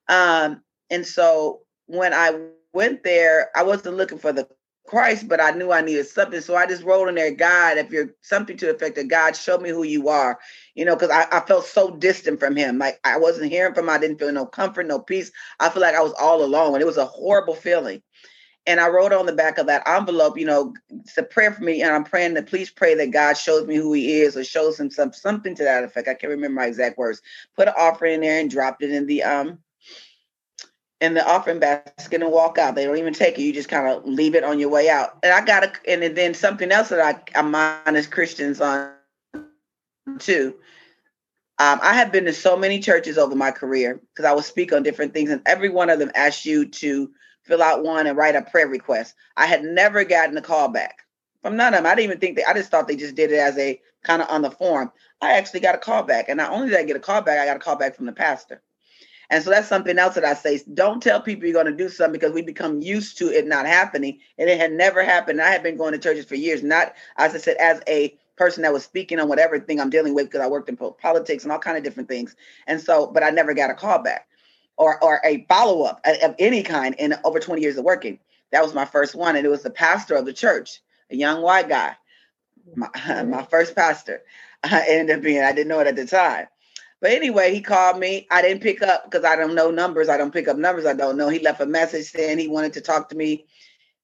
Um, 0.07 0.63
and 0.89 1.05
so 1.05 1.61
when 1.85 2.13
I 2.13 2.39
went 2.73 3.03
there, 3.03 3.49
I 3.55 3.63
wasn't 3.63 3.97
looking 3.97 4.17
for 4.17 4.33
the 4.33 4.47
Christ, 4.87 5.27
but 5.27 5.39
I 5.39 5.51
knew 5.51 5.71
I 5.71 5.81
needed 5.81 6.07
something. 6.07 6.41
So 6.41 6.55
I 6.55 6.65
just 6.65 6.83
wrote 6.83 7.07
in 7.09 7.15
there, 7.15 7.31
God, 7.31 7.77
if 7.77 7.91
you're 7.91 8.15
something 8.21 8.57
to 8.57 8.65
the 8.65 8.75
effect 8.75 8.97
of 8.97 9.07
God, 9.07 9.35
show 9.35 9.57
me 9.57 9.69
who 9.69 9.83
you 9.83 10.09
are. 10.09 10.39
You 10.73 10.85
know, 10.85 10.95
because 10.95 11.11
I, 11.11 11.27
I, 11.31 11.41
felt 11.41 11.65
so 11.65 11.95
distant 11.95 12.39
from 12.39 12.55
him. 12.55 12.79
Like 12.79 12.99
I 13.03 13.17
wasn't 13.17 13.51
hearing 13.51 13.73
from 13.73 13.85
him. 13.85 13.91
I 13.91 13.99
didn't 13.99 14.17
feel 14.17 14.31
no 14.31 14.45
comfort, 14.45 14.87
no 14.87 14.99
peace. 14.99 15.31
I 15.59 15.69
feel 15.69 15.81
like 15.81 15.95
I 15.95 16.01
was 16.01 16.13
all 16.13 16.43
alone. 16.43 16.73
And 16.73 16.81
it 16.81 16.87
was 16.87 16.97
a 16.97 17.05
horrible 17.05 17.55
feeling. 17.55 18.01
And 18.65 18.79
I 18.79 18.87
wrote 18.87 19.13
on 19.13 19.25
the 19.25 19.33
back 19.33 19.57
of 19.57 19.67
that 19.67 19.87
envelope, 19.87 20.37
you 20.37 20.45
know, 20.45 20.73
it's 20.89 21.17
a 21.17 21.23
prayer 21.23 21.51
for 21.51 21.63
me. 21.63 21.81
And 21.81 21.91
I'm 21.91 22.03
praying 22.03 22.35
that 22.35 22.47
please 22.47 22.69
pray 22.69 22.93
that 22.95 23.11
God 23.11 23.33
shows 23.33 23.65
me 23.65 23.75
who 23.75 23.93
he 23.93 24.21
is 24.21 24.37
or 24.37 24.43
shows 24.43 24.79
him 24.79 24.91
some 24.91 25.13
something 25.13 25.55
to 25.55 25.63
that 25.63 25.83
effect. 25.83 26.07
I 26.07 26.13
can't 26.13 26.31
remember 26.31 26.55
my 26.55 26.67
exact 26.67 26.97
words. 26.97 27.21
Put 27.55 27.67
an 27.67 27.73
offering 27.77 28.15
in 28.15 28.21
there 28.21 28.39
and 28.39 28.49
dropped 28.49 28.83
it 28.83 28.91
in 28.91 29.05
the 29.05 29.23
um 29.23 29.59
in 31.01 31.13
the 31.13 31.25
offering 31.25 31.59
basket 31.59 32.21
and 32.21 32.31
walk 32.31 32.57
out. 32.57 32.75
They 32.75 32.85
don't 32.85 32.97
even 32.97 33.13
take 33.13 33.37
it. 33.37 33.43
You 33.43 33.53
just 33.53 33.69
kind 33.69 33.87
of 33.87 34.05
leave 34.05 34.35
it 34.35 34.43
on 34.43 34.59
your 34.59 34.69
way 34.69 34.89
out. 34.89 35.17
And 35.23 35.33
I 35.33 35.43
got 35.45 35.63
a, 35.63 35.71
and 35.87 36.15
then 36.15 36.33
something 36.33 36.71
else 36.71 36.89
that 36.89 36.99
I, 37.35 37.39
I 37.39 37.41
minus 37.41 38.07
Christians 38.07 38.59
on 38.59 38.91
too. 40.19 40.55
Um, 41.59 41.79
I 41.81 41.93
have 41.93 42.11
been 42.11 42.25
to 42.25 42.33
so 42.33 42.55
many 42.55 42.79
churches 42.79 43.17
over 43.17 43.35
my 43.35 43.51
career 43.51 44.01
because 44.09 44.25
I 44.25 44.31
will 44.31 44.41
speak 44.41 44.71
on 44.71 44.83
different 44.83 45.13
things, 45.13 45.29
and 45.29 45.41
every 45.45 45.69
one 45.69 45.89
of 45.89 45.99
them 45.99 46.11
asked 46.15 46.45
you 46.45 46.65
to 46.65 47.11
fill 47.43 47.61
out 47.61 47.83
one 47.83 48.07
and 48.07 48.17
write 48.17 48.35
a 48.35 48.41
prayer 48.41 48.67
request. 48.67 49.13
I 49.35 49.45
had 49.45 49.63
never 49.63 50.05
gotten 50.05 50.37
a 50.37 50.41
call 50.41 50.69
back 50.69 51.05
from 51.41 51.57
none 51.57 51.73
of 51.73 51.79
them. 51.83 51.85
I 51.85 51.95
didn't 51.95 52.05
even 52.05 52.19
think 52.19 52.37
they. 52.37 52.45
I 52.45 52.53
just 52.53 52.71
thought 52.71 52.87
they 52.87 52.95
just 52.95 53.15
did 53.15 53.31
it 53.31 53.39
as 53.39 53.57
a 53.57 53.79
kind 54.03 54.21
of 54.21 54.29
on 54.29 54.41
the 54.41 54.51
form. 54.51 54.91
I 55.21 55.33
actually 55.33 55.59
got 55.59 55.75
a 55.75 55.79
call 55.79 56.03
back, 56.03 56.29
and 56.29 56.37
not 56.37 56.51
only 56.51 56.69
did 56.69 56.79
I 56.79 56.83
get 56.83 56.95
a 56.95 56.99
call 56.99 57.21
back, 57.21 57.39
I 57.39 57.45
got 57.45 57.57
a 57.57 57.59
call 57.59 57.75
back 57.75 57.95
from 57.95 58.05
the 58.05 58.13
pastor. 58.13 58.61
And 59.29 59.43
so 59.43 59.51
that's 59.51 59.67
something 59.67 59.99
else 59.99 60.15
that 60.15 60.25
I 60.25 60.33
say. 60.33 60.61
Don't 60.73 61.03
tell 61.03 61.21
people 61.21 61.45
you're 61.45 61.53
going 61.53 61.65
to 61.67 61.71
do 61.71 61.89
something 61.89 62.13
because 62.13 62.33
we 62.33 62.41
become 62.41 62.81
used 62.81 63.17
to 63.19 63.27
it 63.27 63.45
not 63.45 63.67
happening. 63.67 64.19
And 64.37 64.49
it 64.49 64.59
had 64.59 64.71
never 64.71 65.03
happened. 65.03 65.41
I 65.41 65.51
had 65.51 65.61
been 65.61 65.77
going 65.77 65.91
to 65.91 65.99
churches 65.99 66.25
for 66.25 66.35
years, 66.35 66.63
not, 66.63 66.95
as 67.17 67.35
I 67.35 67.37
said, 67.37 67.57
as 67.57 67.81
a 67.87 68.17
person 68.37 68.63
that 68.63 68.73
was 68.73 68.83
speaking 68.83 69.19
on 69.19 69.27
whatever 69.27 69.59
thing 69.59 69.79
I'm 69.79 69.89
dealing 69.89 70.15
with 70.15 70.27
because 70.27 70.41
I 70.41 70.47
worked 70.47 70.69
in 70.69 70.77
politics 70.77 71.43
and 71.43 71.51
all 71.51 71.59
kind 71.59 71.77
of 71.77 71.83
different 71.83 72.09
things. 72.09 72.35
And 72.65 72.81
so, 72.81 73.07
but 73.07 73.21
I 73.21 73.29
never 73.29 73.53
got 73.53 73.69
a 73.69 73.75
call 73.75 73.99
back 74.01 74.27
or, 74.77 75.03
or 75.03 75.19
a 75.23 75.45
follow 75.47 75.83
up 75.83 76.01
of 76.23 76.35
any 76.39 76.63
kind 76.63 76.95
in 76.97 77.13
over 77.23 77.39
20 77.39 77.61
years 77.61 77.77
of 77.77 77.83
working. 77.83 78.17
That 78.51 78.63
was 78.63 78.73
my 78.73 78.85
first 78.85 79.13
one. 79.13 79.35
And 79.35 79.45
it 79.45 79.49
was 79.49 79.61
the 79.61 79.69
pastor 79.69 80.15
of 80.15 80.25
the 80.25 80.33
church, 80.33 80.81
a 81.11 81.15
young 81.15 81.41
white 81.41 81.69
guy, 81.69 81.95
my, 82.75 82.89
my 83.23 83.43
first 83.43 83.75
pastor. 83.75 84.23
I 84.63 84.85
ended 84.87 85.17
up 85.17 85.21
being, 85.21 85.43
I 85.43 85.51
didn't 85.51 85.67
know 85.67 85.79
it 85.79 85.87
at 85.87 85.95
the 85.95 86.05
time. 86.05 86.47
But 87.01 87.11
anyway, 87.11 87.53
he 87.53 87.61
called 87.61 87.97
me. 87.99 88.27
I 88.29 88.41
didn't 88.41 88.61
pick 88.61 88.81
up 88.81 89.05
because 89.05 89.23
I 89.23 89.35
don't 89.35 89.55
know 89.55 89.71
numbers. 89.71 90.09
I 90.09 90.17
don't 90.17 90.33
pick 90.33 90.47
up 90.47 90.57
numbers. 90.57 90.85
I 90.85 90.93
don't 90.93 91.17
know. 91.17 91.29
He 91.29 91.39
left 91.39 91.61
a 91.61 91.65
message 91.65 92.07
saying 92.07 92.37
he 92.39 92.47
wanted 92.47 92.73
to 92.73 92.81
talk 92.81 93.09
to 93.09 93.15
me. 93.15 93.45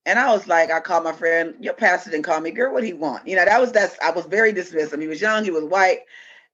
And 0.05 0.19
I 0.19 0.31
was 0.31 0.47
like, 0.47 0.71
I 0.71 0.79
called 0.79 1.03
my 1.03 1.13
friend, 1.13 1.55
your 1.59 1.73
pastor 1.73 2.11
didn't 2.11 2.25
call 2.25 2.39
me. 2.39 2.51
Girl, 2.51 2.73
what 2.73 2.83
he 2.83 2.93
want? 2.93 3.27
You 3.27 3.35
know, 3.35 3.45
that 3.45 3.59
was 3.59 3.71
that 3.73 3.97
I 4.03 4.11
was 4.11 4.25
very 4.25 4.53
dismissive. 4.53 5.01
He 5.01 5.07
was 5.07 5.19
young, 5.19 5.43
he 5.43 5.51
was 5.51 5.63
white. 5.63 5.99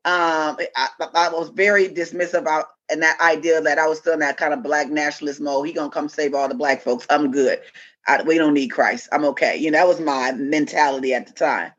Um, 0.04 0.58
I, 0.76 0.88
I 1.00 1.30
was 1.30 1.50
very 1.50 1.88
dismissive 1.90 2.40
about 2.40 2.68
and 2.90 3.02
that 3.04 3.20
idea 3.22 3.62
that 3.62 3.78
I 3.78 3.88
was 3.88 4.00
still 4.00 4.14
in 4.14 4.20
that 4.20 4.38
kind 4.38 4.54
of 4.54 4.64
black 4.64 4.90
nationalist 4.90 5.42
mode. 5.42 5.68
He 5.68 5.74
gonna 5.74 5.92
come 5.92 6.10
save 6.10 6.34
all 6.34 6.48
the 6.48 6.56
black 6.56 6.82
folks. 6.82 7.06
I'm 7.10 7.32
good. 7.32 7.60
I, 8.08 8.22
we 8.24 8.38
don't 8.38 8.54
need 8.54 8.70
Christ. 8.70 9.10
I'm 9.12 9.26
okay. 9.26 9.58
You 9.58 9.70
know, 9.72 9.78
that 9.78 9.88
was 9.88 10.00
my 10.00 10.32
mentality 10.32 11.14
at 11.14 11.28
the 11.28 11.34
time. 11.34 11.72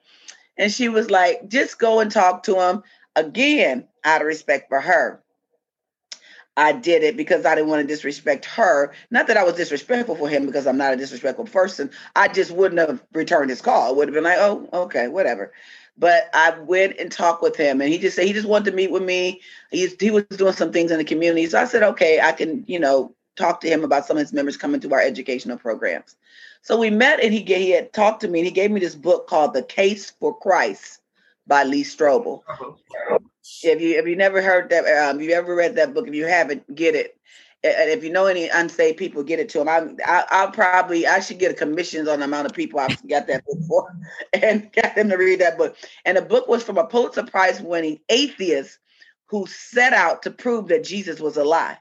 And 0.57 0.71
she 0.73 0.89
was 0.89 1.11
like, 1.11 1.49
just 1.49 1.79
go 1.79 2.01
and 2.01 2.11
talk 2.11 2.43
to 2.45 2.61
him. 2.61 2.83
Again, 3.16 3.88
out 4.04 4.21
of 4.21 4.26
respect 4.26 4.69
for 4.69 4.81
her. 4.81 5.23
I 6.57 6.73
did 6.73 7.02
it 7.02 7.16
because 7.16 7.47
I 7.47 7.54
didn't 7.54 7.71
want 7.71 7.81
to 7.81 7.87
disrespect 7.87 8.45
her. 8.45 8.92
Not 9.11 9.26
that 9.28 9.38
I 9.38 9.45
was 9.45 9.54
disrespectful 9.54 10.16
for 10.16 10.28
him 10.28 10.45
because 10.45 10.66
I'm 10.66 10.76
not 10.76 10.92
a 10.92 10.97
disrespectful 10.97 11.47
person. 11.47 11.90
I 12.14 12.28
just 12.28 12.50
wouldn't 12.50 12.78
have 12.78 13.02
returned 13.12 13.50
his 13.50 13.62
call. 13.62 13.90
It 13.90 13.97
would 13.97 14.09
have 14.09 14.14
been 14.14 14.25
like, 14.25 14.38
oh, 14.38 14.69
okay, 14.73 15.09
whatever. 15.09 15.52
But 15.97 16.28
I 16.35 16.59
went 16.59 16.99
and 16.99 17.11
talked 17.11 17.42
with 17.42 17.57
him, 17.57 17.81
and 17.81 17.90
he 17.90 17.99
just 17.99 18.16
said 18.16 18.26
he 18.26 18.33
just 18.33 18.49
wanted 18.49 18.71
to 18.71 18.76
meet 18.76 18.90
with 18.90 19.02
me. 19.02 19.40
He 19.71 19.88
he 19.99 20.11
was 20.11 20.25
doing 20.25 20.54
some 20.54 20.73
things 20.73 20.90
in 20.90 20.99
the 20.99 21.04
community, 21.04 21.47
so 21.47 21.61
I 21.61 21.66
said, 21.66 21.83
okay, 21.83 22.21
I 22.21 22.33
can 22.33 22.64
you 22.66 22.81
know 22.81 23.14
talk 23.37 23.61
to 23.61 23.69
him 23.69 23.85
about 23.85 24.07
some 24.07 24.16
of 24.16 24.23
his 24.23 24.33
members 24.33 24.57
coming 24.57 24.81
to 24.81 24.92
our 24.92 25.00
educational 25.00 25.59
programs. 25.59 26.16
So 26.62 26.78
we 26.78 26.90
met, 26.90 27.21
and 27.21 27.33
he 27.33 27.45
he 27.45 27.71
had 27.71 27.92
talked 27.92 28.23
to 28.23 28.28
me, 28.28 28.40
and 28.40 28.47
he 28.47 28.52
gave 28.52 28.71
me 28.71 28.81
this 28.81 28.95
book 28.95 29.26
called 29.26 29.52
The 29.52 29.62
Case 29.62 30.11
for 30.19 30.37
Christ 30.37 31.02
by 31.47 31.65
Lee 31.65 31.85
Strobel. 31.85 32.43
Uh-huh. 32.49 33.19
If 33.63 33.81
you 33.81 33.99
if 33.99 34.07
you 34.07 34.17
never 34.17 34.41
heard 34.41 34.71
that, 34.71 34.85
um, 34.87 35.21
if 35.21 35.27
you 35.27 35.35
ever 35.35 35.55
read 35.55 35.77
that 35.77 35.95
book, 35.95 36.07
if 36.07 36.15
you 36.15 36.27
haven't, 36.27 36.75
get 36.75 36.95
it. 36.95 37.19
And 37.65 37.91
if 37.91 38.03
you 38.03 38.11
know 38.11 38.27
any 38.27 38.49
unsaved 38.49 38.99
people, 38.99 39.23
get 39.23 39.39
it 39.39 39.49
to 39.51 39.59
them. 39.59 39.69
I'm, 39.69 39.97
I, 40.05 40.25
I'll 40.31 40.51
probably 40.51 41.07
I 41.07 41.21
should 41.21 41.39
get 41.39 41.53
a 41.53 41.55
commissions 41.55 42.09
on 42.09 42.19
the 42.19 42.25
amount 42.25 42.47
of 42.47 42.55
people 42.55 42.81
I've 42.81 43.07
got 43.09 43.29
that 43.29 43.45
book 43.45 43.59
for, 43.69 43.97
and 44.33 44.73
got 44.73 44.95
them 44.95 45.09
to 45.11 45.17
read 45.17 45.41
that 45.41 45.59
book. 45.59 45.77
And 46.05 46.17
the 46.17 46.23
book 46.23 46.49
was 46.49 46.63
from 46.63 46.79
a 46.79 46.87
Pulitzer 46.87 47.25
Prize 47.25 47.61
winning 47.61 48.01
atheist 48.09 48.79
who 49.27 49.47
set 49.47 49.93
out 49.93 50.23
to 50.23 50.31
prove 50.31 50.69
that 50.69 50.85
Jesus 50.85 51.21
was 51.21 51.37
a 51.37 51.45
lie. 51.45 51.79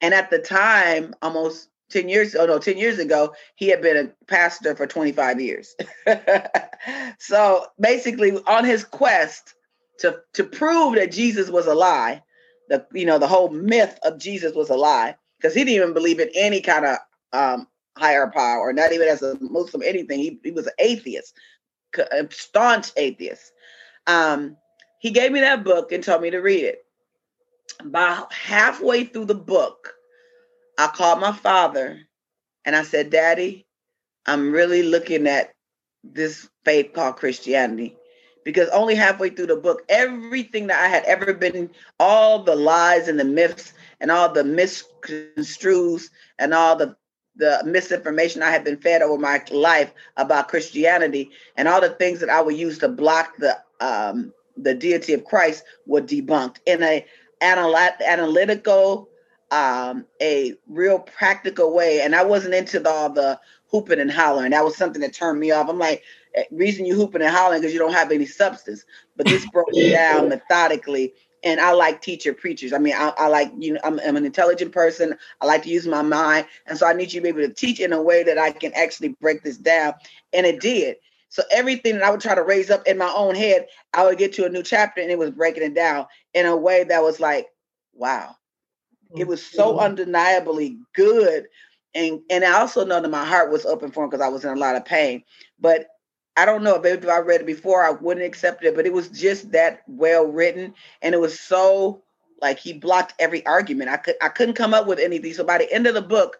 And 0.00 0.14
at 0.14 0.30
the 0.30 0.38
time, 0.38 1.14
almost 1.22 1.69
10 1.90 2.08
years, 2.08 2.34
oh 2.34 2.46
no, 2.46 2.58
10 2.58 2.78
years 2.78 2.98
ago, 2.98 3.34
he 3.56 3.68
had 3.68 3.82
been 3.82 3.96
a 3.96 4.24
pastor 4.26 4.74
for 4.74 4.86
25 4.86 5.40
years. 5.40 5.74
so 7.18 7.66
basically, 7.80 8.32
on 8.46 8.64
his 8.64 8.84
quest 8.84 9.54
to, 9.98 10.20
to 10.34 10.44
prove 10.44 10.94
that 10.96 11.12
Jesus 11.12 11.50
was 11.50 11.66
a 11.66 11.74
lie, 11.74 12.22
the 12.68 12.86
you 12.92 13.04
know, 13.04 13.18
the 13.18 13.26
whole 13.26 13.50
myth 13.50 13.98
of 14.04 14.18
Jesus 14.18 14.54
was 14.54 14.70
a 14.70 14.76
lie, 14.76 15.16
because 15.38 15.54
he 15.54 15.60
didn't 15.64 15.74
even 15.82 15.94
believe 15.94 16.20
in 16.20 16.30
any 16.34 16.60
kind 16.60 16.86
of 16.86 16.98
um, 17.32 17.66
higher 17.96 18.30
power, 18.34 18.72
not 18.72 18.92
even 18.92 19.08
as 19.08 19.22
a 19.22 19.36
Muslim, 19.40 19.82
anything. 19.84 20.20
He, 20.20 20.38
he 20.42 20.50
was 20.52 20.66
an 20.66 20.72
atheist, 20.78 21.34
a 21.98 22.26
staunch 22.30 22.92
atheist. 22.96 23.52
Um, 24.06 24.56
he 25.00 25.10
gave 25.10 25.32
me 25.32 25.40
that 25.40 25.64
book 25.64 25.92
and 25.92 26.02
told 26.02 26.22
me 26.22 26.30
to 26.30 26.38
read 26.38 26.64
it. 26.64 26.84
About 27.80 28.32
halfway 28.32 29.04
through 29.04 29.24
the 29.26 29.34
book, 29.34 29.94
I 30.80 30.86
called 30.86 31.20
my 31.20 31.32
father 31.32 32.00
and 32.64 32.74
I 32.74 32.84
said, 32.84 33.10
Daddy, 33.10 33.66
I'm 34.24 34.50
really 34.50 34.82
looking 34.82 35.26
at 35.26 35.52
this 36.02 36.48
faith 36.64 36.94
called 36.94 37.16
Christianity. 37.16 37.94
Because 38.46 38.70
only 38.70 38.94
halfway 38.94 39.28
through 39.28 39.48
the 39.48 39.56
book, 39.56 39.82
everything 39.90 40.68
that 40.68 40.82
I 40.82 40.88
had 40.88 41.04
ever 41.04 41.34
been, 41.34 41.68
all 41.98 42.42
the 42.42 42.56
lies 42.56 43.08
and 43.08 43.20
the 43.20 43.26
myths 43.26 43.74
and 44.00 44.10
all 44.10 44.32
the 44.32 44.42
misconstrues 44.42 46.08
and 46.38 46.54
all 46.54 46.76
the 46.76 46.96
the 47.36 47.62
misinformation 47.64 48.42
I 48.42 48.50
had 48.50 48.64
been 48.64 48.78
fed 48.78 49.02
over 49.02 49.18
my 49.18 49.42
life 49.50 49.92
about 50.16 50.48
Christianity 50.48 51.30
and 51.56 51.68
all 51.68 51.80
the 51.80 51.90
things 51.90 52.20
that 52.20 52.30
I 52.30 52.40
would 52.40 52.56
use 52.56 52.78
to 52.78 52.88
block 52.88 53.36
the 53.36 53.58
um, 53.80 54.32
the 54.56 54.74
deity 54.74 55.12
of 55.12 55.26
Christ 55.26 55.62
were 55.86 56.00
debunked 56.00 56.56
in 56.64 56.82
a 56.82 57.04
analytical, 57.42 59.09
um, 59.50 60.06
a 60.20 60.54
real 60.68 60.98
practical 60.98 61.74
way. 61.74 62.00
And 62.00 62.14
I 62.14 62.24
wasn't 62.24 62.54
into 62.54 62.80
the, 62.80 62.90
all 62.90 63.10
the 63.10 63.40
hooping 63.70 64.00
and 64.00 64.10
hollering. 64.10 64.50
That 64.50 64.64
was 64.64 64.76
something 64.76 65.02
that 65.02 65.12
turned 65.12 65.40
me 65.40 65.50
off. 65.50 65.68
I'm 65.68 65.78
like, 65.78 66.02
eh, 66.34 66.44
reason 66.50 66.84
you 66.84 66.94
hooping 66.94 67.22
and 67.22 67.34
hollering 67.34 67.60
because 67.60 67.72
you 67.72 67.78
don't 67.78 67.92
have 67.92 68.12
any 68.12 68.26
substance. 68.26 68.84
But 69.16 69.26
this 69.26 69.46
broke 69.50 69.68
it 69.72 69.92
down 69.92 70.28
methodically. 70.28 71.14
And 71.42 71.58
I 71.58 71.72
like 71.72 72.02
teacher 72.02 72.34
preachers. 72.34 72.72
I 72.72 72.78
mean, 72.78 72.94
I, 72.94 73.12
I 73.16 73.28
like 73.28 73.50
you 73.58 73.72
know, 73.72 73.80
I'm, 73.82 73.98
I'm, 74.00 74.16
an 74.16 74.26
intelligent 74.26 74.72
person. 74.72 75.16
I 75.40 75.46
like 75.46 75.62
to 75.62 75.70
use 75.70 75.86
my 75.86 76.02
mind, 76.02 76.46
and 76.66 76.76
so 76.76 76.86
I 76.86 76.92
need 76.92 77.14
you 77.14 77.20
to 77.20 77.22
be 77.22 77.28
able 77.30 77.48
to 77.48 77.54
teach 77.54 77.80
in 77.80 77.94
a 77.94 78.02
way 78.02 78.22
that 78.24 78.36
I 78.36 78.52
can 78.52 78.74
actually 78.74 79.16
break 79.22 79.42
this 79.42 79.56
down. 79.56 79.94
And 80.34 80.44
it 80.44 80.60
did. 80.60 80.96
So 81.30 81.42
everything 81.50 81.94
that 81.94 82.02
I 82.02 82.10
would 82.10 82.20
try 82.20 82.34
to 82.34 82.42
raise 82.42 82.70
up 82.70 82.86
in 82.86 82.98
my 82.98 83.10
own 83.10 83.34
head, 83.34 83.68
I 83.94 84.04
would 84.04 84.18
get 84.18 84.34
to 84.34 84.44
a 84.44 84.50
new 84.50 84.62
chapter, 84.62 85.00
and 85.00 85.10
it 85.10 85.18
was 85.18 85.30
breaking 85.30 85.62
it 85.62 85.74
down 85.74 86.06
in 86.34 86.44
a 86.44 86.56
way 86.56 86.84
that 86.84 87.02
was 87.02 87.20
like, 87.20 87.46
wow. 87.94 88.36
It 89.16 89.26
was 89.26 89.44
so 89.44 89.72
mm-hmm. 89.72 89.80
undeniably 89.80 90.78
good 90.94 91.46
and 91.94 92.20
and 92.30 92.44
I 92.44 92.60
also 92.60 92.84
know 92.84 93.00
that 93.00 93.10
my 93.10 93.24
heart 93.24 93.50
was 93.50 93.66
open 93.66 93.90
for 93.90 94.04
him 94.04 94.10
because 94.10 94.24
I 94.24 94.28
was 94.28 94.44
in 94.44 94.50
a 94.50 94.60
lot 94.60 94.76
of 94.76 94.84
pain. 94.84 95.24
But 95.58 95.88
I 96.36 96.44
don't 96.44 96.62
know 96.62 96.80
if 96.82 97.08
I 97.08 97.18
read 97.18 97.40
it 97.40 97.46
before, 97.46 97.84
I 97.84 97.90
wouldn't 97.90 98.26
accept 98.26 98.64
it. 98.64 98.74
But 98.76 98.86
it 98.86 98.92
was 98.92 99.08
just 99.08 99.50
that 99.52 99.82
well 99.86 100.26
written, 100.26 100.74
and 101.02 101.14
it 101.14 101.20
was 101.20 101.38
so 101.38 102.02
like 102.40 102.58
he 102.58 102.72
blocked 102.72 103.14
every 103.18 103.44
argument. 103.46 103.90
I 103.90 103.96
could 103.96 104.16
I 104.22 104.28
couldn't 104.28 104.54
come 104.54 104.74
up 104.74 104.86
with 104.86 104.98
anything. 104.98 105.34
So 105.34 105.44
by 105.44 105.58
the 105.58 105.72
end 105.72 105.86
of 105.86 105.94
the 105.94 106.02
book, 106.02 106.38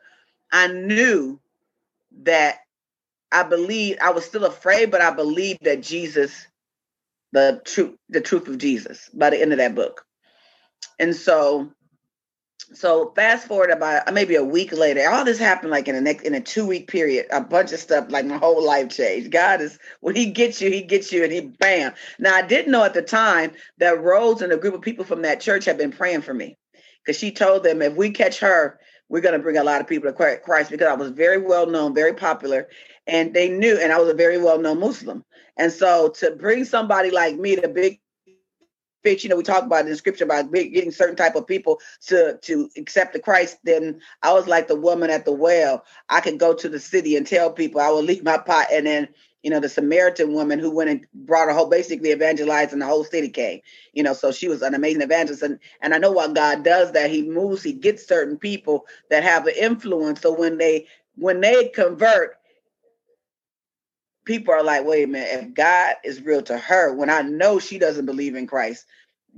I 0.53 0.69
knew 0.69 1.41
that 2.23 2.59
I 3.33 3.43
believed 3.43 4.01
I 4.01 4.11
was 4.11 4.25
still 4.25 4.45
afraid, 4.45 4.91
but 4.91 5.01
I 5.01 5.11
believed 5.11 5.65
that 5.65 5.83
Jesus, 5.83 6.47
the 7.33 7.61
truth, 7.65 7.97
the 8.09 8.21
truth 8.21 8.47
of 8.47 8.59
Jesus, 8.59 9.11
by 9.13 9.31
the 9.31 9.41
end 9.41 9.53
of 9.53 9.59
that 9.59 9.75
book. 9.75 10.07
And 10.99 11.15
so 11.15 11.73
so 12.73 13.13
fast 13.17 13.47
forward 13.47 13.71
about 13.71 14.09
uh, 14.09 14.13
maybe 14.13 14.37
a 14.37 14.45
week 14.45 14.73
later, 14.73 15.09
all 15.11 15.25
this 15.25 15.39
happened 15.39 15.71
like 15.71 15.89
in 15.89 15.95
a 15.95 16.01
next 16.01 16.25
in 16.25 16.35
a 16.35 16.41
two 16.41 16.67
week 16.67 16.89
period. 16.89 17.27
A 17.31 17.41
bunch 17.41 17.73
of 17.73 17.81
stuff, 17.81 18.07
like 18.11 18.27
my 18.27 18.37
whole 18.37 18.65
life 18.65 18.89
changed. 18.91 19.31
God 19.31 19.61
is 19.61 19.79
when 20.01 20.15
He 20.15 20.27
gets 20.27 20.61
you, 20.61 20.71
He 20.71 20.83
gets 20.83 21.13
you, 21.13 21.25
and 21.25 21.33
He 21.33 21.41
bam. 21.41 21.93
Now 22.19 22.35
I 22.35 22.43
didn't 22.43 22.73
know 22.73 22.85
at 22.85 22.95
the 22.95 23.03
time 23.03 23.53
that 23.79 24.01
Rose 24.01 24.43
and 24.43 24.53
a 24.53 24.57
group 24.57 24.75
of 24.75 24.83
people 24.83 25.05
from 25.05 25.23
that 25.23 25.41
church 25.41 25.65
had 25.65 25.79
been 25.79 25.93
praying 25.93 26.23
for 26.23 26.35
me, 26.35 26.57
because 27.05 27.19
she 27.19 27.33
told 27.33 27.65
them 27.65 27.83
if 27.83 27.95
we 27.95 28.11
catch 28.11 28.39
her, 28.41 28.79
we're 29.09 29.21
going 29.21 29.37
to 29.37 29.43
bring 29.43 29.57
a 29.57 29.65
lot 29.65 29.81
of 29.81 29.89
people 29.89 30.13
to 30.13 30.39
Christ. 30.39 30.71
Because 30.71 30.89
I 30.89 30.95
was 30.95 31.11
very 31.11 31.39
well 31.39 31.67
known, 31.67 31.95
very 31.95 32.15
popular, 32.15 32.69
and 33.07 33.35
they 33.35 33.49
knew, 33.49 33.79
and 33.79 33.93
I 33.93 33.99
was 33.99 34.09
a 34.09 34.15
very 34.15 34.39
well 34.39 34.59
known 34.59 34.81
Muslim. 34.81 35.25
And 35.57 35.73
so 35.73 36.11
to 36.21 36.31
bring 36.31 36.65
somebody 36.65 37.11
like 37.11 37.37
me 37.37 37.57
to 37.57 37.69
big 37.69 38.01
you 39.05 39.29
know, 39.29 39.37
we 39.37 39.43
talk 39.43 39.65
about 39.65 39.87
in 39.87 39.97
scripture 39.97 40.25
about 40.25 40.53
getting 40.53 40.91
certain 40.91 41.17
type 41.17 41.35
of 41.35 41.47
people 41.47 41.81
to 42.07 42.39
to 42.43 42.71
accept 42.77 43.13
the 43.13 43.21
Christ. 43.21 43.59
Then 43.65 44.01
I 44.23 44.33
was 44.33 44.47
like 44.47 44.69
the 44.69 44.77
woman 44.77 45.11
at 45.11 45.25
the 45.25 45.33
well. 45.33 45.85
I 46.09 46.21
could 46.21 46.39
go 46.39 46.55
to 46.55 46.69
the 46.69 46.81
city 46.81 47.17
and 47.17 47.27
tell 47.27 47.51
people 47.51 47.81
I 47.81 47.89
will 47.91 48.03
leave 48.03 48.25
my 48.25 48.39
pot, 48.39 48.67
and 48.73 48.87
then 48.87 49.09
you 49.43 49.51
know 49.51 49.61
the 49.61 49.69
Samaritan 49.69 50.35
woman 50.35 50.59
who 50.59 50.71
went 50.71 50.91
and 50.91 51.07
brought 51.15 51.49
her 51.49 51.55
whole 51.55 51.69
basically 51.69 52.11
evangelized 52.11 52.73
and 52.73 52.83
the 52.83 52.87
whole 52.87 53.05
city 53.05 53.29
came. 53.29 53.61
You 53.93 54.03
know, 54.03 54.13
so 54.13 54.33
she 54.33 54.49
was 54.49 54.63
an 54.63 54.75
amazing 54.75 55.03
evangelist, 55.03 55.43
and 55.43 55.59
and 55.81 55.95
I 55.95 55.99
know 55.99 56.13
what 56.13 56.35
God 56.35 56.65
does 56.65 56.93
that 56.93 57.11
He 57.11 57.23
moves, 57.23 57.63
He 57.63 57.73
gets 57.73 58.07
certain 58.07 58.37
people 58.37 58.87
that 59.09 59.23
have 59.23 59.47
an 59.47 59.55
influence. 59.57 60.21
So 60.21 60.33
when 60.33 60.59
they 60.59 60.87
when 61.17 61.41
they 61.41 61.69
convert, 61.69 62.40
people 64.25 64.55
are 64.55 64.63
like, 64.63 64.85
wait 64.85 65.05
a 65.05 65.07
minute, 65.07 65.45
if 65.45 65.55
God 65.55 65.97
is 66.05 66.23
real 66.23 66.43
to 66.43 66.59
her, 66.59 66.95
when 66.95 67.11
I 67.11 67.23
know 67.23 67.59
she 67.59 67.79
doesn't 67.79 68.07
believe 68.07 68.35
in 68.35 68.47
Christ, 68.47 68.87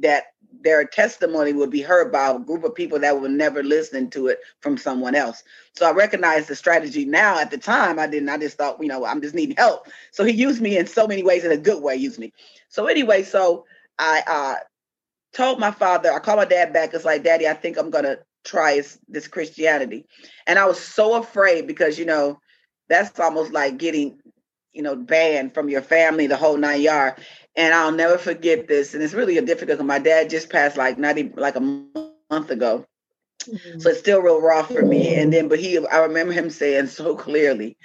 that 0.00 0.24
their 0.62 0.84
testimony 0.84 1.52
would 1.52 1.70
be 1.70 1.82
heard 1.82 2.12
by 2.12 2.30
a 2.30 2.38
group 2.38 2.64
of 2.64 2.74
people 2.74 2.98
that 3.00 3.20
would 3.20 3.30
never 3.30 3.62
listen 3.62 4.10
to 4.10 4.28
it 4.28 4.40
from 4.60 4.76
someone 4.76 5.14
else. 5.14 5.42
So 5.74 5.86
I 5.86 5.92
recognize 5.92 6.46
the 6.46 6.54
strategy 6.56 7.04
now. 7.04 7.38
At 7.38 7.50
the 7.50 7.58
time, 7.58 7.98
I 7.98 8.06
didn't. 8.06 8.28
I 8.28 8.38
just 8.38 8.58
thought, 8.58 8.80
you 8.80 8.88
know, 8.88 9.04
I'm 9.04 9.22
just 9.22 9.34
needing 9.34 9.56
help. 9.56 9.88
So 10.12 10.24
he 10.24 10.32
used 10.32 10.60
me 10.60 10.76
in 10.76 10.86
so 10.86 11.06
many 11.06 11.22
ways, 11.22 11.44
in 11.44 11.52
a 11.52 11.56
good 11.56 11.82
way, 11.82 11.96
used 11.96 12.18
me. 12.18 12.32
So 12.68 12.86
anyway, 12.86 13.22
so 13.22 13.64
I 13.98 14.22
uh, 14.26 14.54
told 15.32 15.58
my 15.58 15.70
father, 15.70 16.12
I 16.12 16.18
called 16.18 16.38
my 16.38 16.44
dad 16.44 16.72
back. 16.72 16.94
It's 16.94 17.04
like, 17.04 17.24
Daddy, 17.24 17.48
I 17.48 17.54
think 17.54 17.78
I'm 17.78 17.90
gonna 17.90 18.18
try 18.44 18.82
this 19.08 19.28
Christianity. 19.28 20.06
And 20.46 20.58
I 20.58 20.66
was 20.66 20.80
so 20.80 21.16
afraid 21.16 21.66
because, 21.66 21.98
you 21.98 22.06
know, 22.06 22.40
that's 22.88 23.18
almost 23.20 23.52
like 23.52 23.78
getting 23.78 24.18
you 24.72 24.82
know, 24.82 24.96
banned 24.96 25.54
from 25.54 25.68
your 25.68 25.82
family, 25.82 26.26
the 26.26 26.36
whole 26.36 26.56
nine 26.56 26.80
yard. 26.80 27.14
And 27.56 27.74
I'll 27.74 27.92
never 27.92 28.18
forget 28.18 28.68
this. 28.68 28.94
And 28.94 29.02
it's 29.02 29.14
really 29.14 29.38
a 29.38 29.42
difficult. 29.42 29.80
My 29.84 29.98
dad 29.98 30.30
just 30.30 30.50
passed 30.50 30.76
like 30.76 30.98
not 30.98 31.18
even 31.18 31.34
like 31.36 31.56
a 31.56 31.60
month 31.60 32.50
ago. 32.50 32.86
Mm-hmm. 33.44 33.80
So 33.80 33.90
it's 33.90 34.00
still 34.00 34.22
real 34.22 34.40
raw 34.40 34.62
for 34.62 34.82
me. 34.82 35.14
And 35.14 35.32
then, 35.32 35.48
but 35.48 35.58
he, 35.58 35.78
I 35.86 35.98
remember 35.98 36.32
him 36.32 36.48
saying 36.48 36.86
so 36.86 37.14
clearly, 37.16 37.76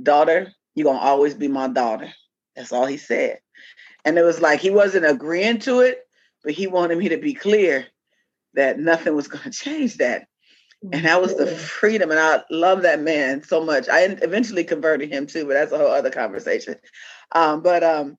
daughter, 0.00 0.52
you're 0.74 0.84
going 0.84 0.98
to 0.98 1.04
always 1.04 1.34
be 1.34 1.48
my 1.48 1.68
daughter. 1.68 2.12
That's 2.54 2.72
all 2.72 2.86
he 2.86 2.98
said. 2.98 3.40
And 4.04 4.18
it 4.18 4.22
was 4.22 4.40
like 4.40 4.60
he 4.60 4.70
wasn't 4.70 5.06
agreeing 5.06 5.60
to 5.60 5.80
it, 5.80 6.00
but 6.42 6.52
he 6.52 6.66
wanted 6.66 6.98
me 6.98 7.10
to 7.10 7.18
be 7.18 7.34
clear 7.34 7.86
that 8.54 8.78
nothing 8.78 9.14
was 9.14 9.28
going 9.28 9.44
to 9.50 9.50
change 9.50 9.98
that 9.98 10.26
and 10.92 11.04
that 11.04 11.20
was 11.20 11.34
the 11.36 11.46
freedom 11.46 12.10
and 12.10 12.18
i 12.18 12.42
love 12.50 12.82
that 12.82 13.00
man 13.00 13.42
so 13.42 13.62
much. 13.64 13.88
I 13.88 14.02
eventually 14.22 14.64
converted 14.64 15.12
him 15.12 15.26
too 15.26 15.46
but 15.46 15.54
that's 15.54 15.72
a 15.72 15.78
whole 15.78 15.90
other 15.90 16.10
conversation. 16.10 16.76
Um, 17.32 17.62
but 17.62 17.82
um, 17.84 18.16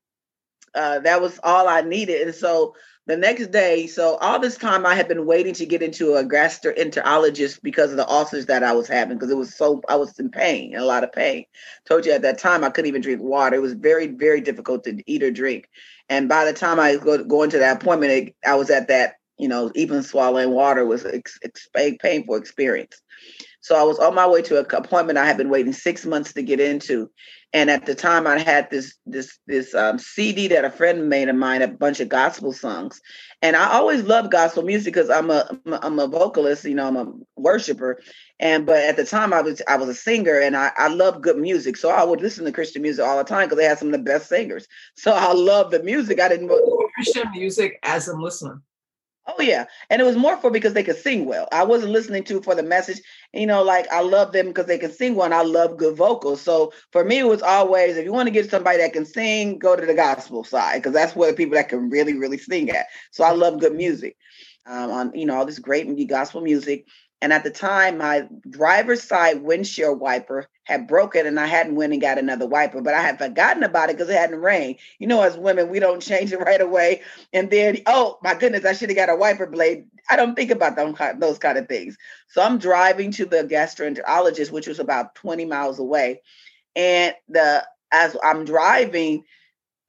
uh, 0.75 1.00
that 1.00 1.22
was 1.22 1.39
all 1.44 1.68
i 1.68 1.82
needed. 1.82 2.22
And 2.22 2.36
so 2.36 2.75
the 3.08 3.18
next 3.18 3.48
day 3.48 3.88
so 3.88 4.15
all 4.18 4.39
this 4.39 4.58
time 4.58 4.86
i 4.86 4.94
had 4.94 5.08
been 5.08 5.25
waiting 5.25 5.56
to 5.56 5.65
get 5.65 5.82
into 5.82 6.13
a 6.13 6.24
gastroenterologist 6.24 7.62
because 7.63 7.89
of 7.91 7.98
the 7.98 8.08
ulcers 8.08 8.46
that 8.46 8.63
i 8.63 8.72
was 8.74 8.88
having 8.88 9.18
because 9.18 9.32
it 9.32 9.38
was 9.38 9.56
so 9.56 9.82
i 9.89 9.96
was 9.96 10.18
in 10.20 10.30
pain 10.30 10.75
a 10.75 10.86
lot 10.86 11.03
of 11.03 11.12
pain. 11.12 11.46
Told 11.88 12.06
you 12.06 12.12
at 12.12 12.22
that 12.22 12.38
time 12.38 12.63
i 12.63 12.70
couldn't 12.70 12.89
even 12.89 13.01
drink 13.01 13.22
water. 13.22 13.56
It 13.56 13.62
was 13.62 13.74
very 13.74 14.08
very 14.08 14.39
difficult 14.39 14.84
to 14.84 15.01
eat 15.08 15.24
or 15.24 15.32
drink. 15.32 15.68
And 16.10 16.30
by 16.30 16.46
the 16.46 16.53
time 16.53 16.80
i 16.80 16.96
go, 16.96 17.24
go 17.24 17.41
into 17.41 17.58
that 17.58 17.82
appointment 17.82 18.12
it, 18.12 18.36
i 18.46 18.53
was 18.53 18.70
at 18.70 18.88
that 18.89 19.15
you 19.41 19.48
know, 19.48 19.71
even 19.74 20.03
swallowing 20.03 20.51
water 20.51 20.86
was 20.86 21.03
a 21.03 21.15
ex- 21.15 21.67
painful 22.00 22.36
experience. 22.36 23.01
So 23.62 23.75
I 23.75 23.81
was 23.83 23.98
on 23.98 24.13
my 24.13 24.27
way 24.27 24.43
to 24.43 24.60
an 24.60 24.65
appointment 24.71 25.17
I 25.17 25.25
had 25.25 25.38
been 25.38 25.50
waiting 25.50 25.74
six 25.74 26.05
months 26.05 26.33
to 26.33 26.43
get 26.43 26.60
into, 26.60 27.10
and 27.53 27.69
at 27.69 27.86
the 27.86 27.95
time 27.95 28.27
I 28.27 28.38
had 28.39 28.69
this 28.69 28.95
this 29.05 29.39
this 29.48 29.74
um, 29.74 29.98
CD 29.98 30.48
that 30.50 30.65
a 30.65 30.69
friend 30.69 31.10
made 31.10 31.27
of 31.27 31.36
mine, 31.36 31.62
a 31.63 31.67
bunch 31.67 32.00
of 32.00 32.10
gospel 32.10 32.53
songs, 32.53 33.01
and 33.41 33.55
I 33.55 33.71
always 33.71 34.03
loved 34.03 34.31
gospel 34.31 34.63
music 34.63 34.93
because 34.93 35.10
I'm 35.10 35.31
a 35.31 35.60
I'm 35.81 36.00
a 36.00 36.07
vocalist, 36.07 36.63
you 36.65 36.75
know, 36.75 36.88
I'm 36.88 36.98
a 36.98 37.12
worshiper, 37.36 38.00
and 38.39 38.65
but 38.65 38.77
at 38.77 38.95
the 38.95 39.05
time 39.05 39.33
I 39.33 39.41
was 39.41 39.62
I 39.67 39.75
was 39.75 39.89
a 39.89 39.95
singer 39.95 40.39
and 40.39 40.55
I 40.55 40.71
I 40.77 40.88
love 40.88 41.21
good 41.21 41.38
music, 41.38 41.77
so 41.77 41.89
I 41.89 42.03
would 42.03 42.21
listen 42.21 42.45
to 42.45 42.51
Christian 42.51 42.81
music 42.81 43.05
all 43.05 43.17
the 43.17 43.24
time 43.24 43.48
because 43.48 43.57
they 43.57 43.65
had 43.65 43.79
some 43.79 43.89
of 43.89 43.93
the 43.93 44.12
best 44.12 44.29
singers. 44.29 44.67
So 44.95 45.13
I 45.13 45.33
love 45.33 45.71
the 45.71 45.83
music. 45.83 46.19
I 46.19 46.29
didn't 46.29 46.51
Christian 46.95 47.29
music 47.31 47.79
as 47.83 48.07
a 48.07 48.15
Muslim. 48.15 48.63
Oh 49.27 49.41
yeah, 49.41 49.65
and 49.89 50.01
it 50.01 50.05
was 50.05 50.15
more 50.17 50.35
for 50.37 50.49
because 50.49 50.73
they 50.73 50.83
could 50.83 50.97
sing 50.97 51.25
well. 51.25 51.47
I 51.51 51.63
wasn't 51.63 51.91
listening 51.91 52.23
to 52.25 52.41
for 52.41 52.55
the 52.55 52.63
message. 52.63 53.01
You 53.33 53.45
know, 53.45 53.61
like 53.61 53.87
I 53.91 54.01
love 54.01 54.31
them 54.33 54.47
because 54.47 54.65
they 54.65 54.79
can 54.79 54.91
sing 54.91 55.15
well. 55.15 55.25
And 55.25 55.33
I 55.33 55.43
love 55.43 55.77
good 55.77 55.95
vocals. 55.95 56.41
So 56.41 56.73
for 56.91 57.05
me, 57.05 57.19
it 57.19 57.27
was 57.27 57.43
always 57.43 57.97
if 57.97 58.03
you 58.05 58.11
want 58.13 58.27
to 58.27 58.31
get 58.33 58.49
somebody 58.49 58.79
that 58.79 58.93
can 58.93 59.05
sing, 59.05 59.59
go 59.59 59.75
to 59.75 59.85
the 59.85 59.93
gospel 59.93 60.43
side 60.43 60.79
because 60.79 60.93
that's 60.93 61.15
where 61.15 61.29
the 61.31 61.37
people 61.37 61.55
that 61.55 61.69
can 61.69 61.89
really, 61.89 62.17
really 62.17 62.39
sing 62.39 62.71
at. 62.71 62.87
So 63.11 63.23
I 63.23 63.31
love 63.31 63.59
good 63.59 63.75
music. 63.75 64.17
Um, 64.65 64.91
on 64.91 65.11
you 65.15 65.25
know 65.25 65.35
all 65.37 65.45
this 65.45 65.59
great 65.59 65.87
gospel 66.07 66.41
music, 66.41 66.85
and 67.21 67.31
at 67.31 67.43
the 67.43 67.51
time, 67.51 67.99
my 67.99 68.27
driver's 68.49 69.03
side 69.03 69.43
windshield 69.43 69.99
wiper 69.99 70.49
had 70.63 70.87
broken 70.87 71.27
and 71.27 71.39
I 71.39 71.45
hadn't 71.45 71.75
went 71.75 71.93
and 71.93 72.01
got 72.01 72.17
another 72.17 72.47
wiper, 72.47 72.81
but 72.81 72.95
I 72.95 73.01
had 73.01 73.19
forgotten 73.19 73.63
about 73.63 73.89
it 73.89 73.97
because 73.97 74.09
it 74.09 74.17
hadn't 74.17 74.41
rained. 74.41 74.77
You 74.97 75.05
know, 75.05 75.21
as 75.21 75.37
women, 75.37 75.69
we 75.69 75.79
don't 75.79 76.01
change 76.01 76.33
it 76.33 76.39
right 76.45 76.61
away. 76.61 77.01
And 77.31 77.51
then, 77.51 77.77
oh 77.85 78.17
my 78.23 78.33
goodness, 78.33 78.65
I 78.65 78.73
should 78.73 78.89
have 78.89 78.95
got 78.95 79.09
a 79.09 79.15
wiper 79.15 79.45
blade. 79.45 79.85
I 80.09 80.15
don't 80.15 80.35
think 80.35 80.49
about 80.49 80.75
them, 80.75 80.95
those 81.19 81.37
kind 81.37 81.59
of 81.59 81.67
things. 81.67 81.95
So 82.27 82.41
I'm 82.41 82.57
driving 82.57 83.11
to 83.11 83.25
the 83.25 83.43
gastroenterologist, 83.43 84.51
which 84.51 84.67
was 84.67 84.79
about 84.79 85.13
20 85.15 85.45
miles 85.45 85.77
away. 85.77 86.21
And 86.75 87.13
the 87.29 87.65
as 87.91 88.17
I'm 88.23 88.45
driving, 88.45 89.25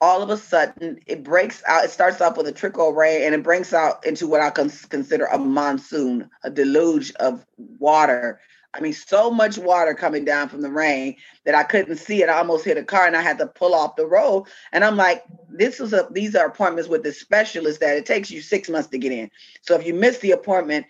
all 0.03 0.21
of 0.21 0.31
a 0.31 0.37
sudden 0.37 0.99
it 1.07 1.23
breaks 1.23 1.63
out. 1.67 1.85
It 1.85 1.91
starts 1.93 2.21
off 2.21 2.37
with 2.37 2.49
a 2.49 2.53
trickle 2.53 2.93
rain 2.93 3.23
and 3.23 3.37
it 3.37 3.45
breaks 3.45 3.73
out 3.73 4.05
into 4.05 4.27
what 4.27 4.41
I 4.41 4.51
consider 4.51 5.27
a 5.27 5.39
monsoon, 5.39 6.29
a 6.43 6.51
deluge 6.51 7.13
of 7.21 7.47
water. 7.57 8.41
I 8.75 8.81
mean, 8.81 8.95
so 8.95 9.31
much 9.31 9.59
water 9.59 9.95
coming 9.95 10.25
down 10.25 10.49
from 10.49 10.63
the 10.63 10.73
rain 10.73 11.17
that 11.45 11.55
I 11.55 11.63
couldn't 11.63 11.99
see 11.99 12.21
it. 12.21 12.29
I 12.29 12.39
almost 12.39 12.65
hit 12.65 12.79
a 12.79 12.83
car 12.83 13.07
and 13.07 13.17
I 13.17 13.23
had 13.23 13.39
to 13.39 13.47
pull 13.47 13.77
off 13.77 13.95
the 13.95 14.07
road. 14.07 14.47
And 14.73 14.83
I'm 14.83 14.97
like, 14.97 15.23
this 15.49 15.79
is 15.79 15.93
a 15.93 16.09
these 16.11 16.35
are 16.35 16.49
appointments 16.49 16.91
with 16.91 17.05
the 17.05 17.13
specialist 17.13 17.79
that 17.79 17.97
it 17.97 18.05
takes 18.05 18.29
you 18.29 18.41
six 18.41 18.69
months 18.69 18.89
to 18.89 18.99
get 18.99 19.13
in. 19.13 19.31
So 19.61 19.77
if 19.77 19.87
you 19.87 19.95
miss 19.95 20.19
the 20.19 20.33
appointment, 20.33 20.87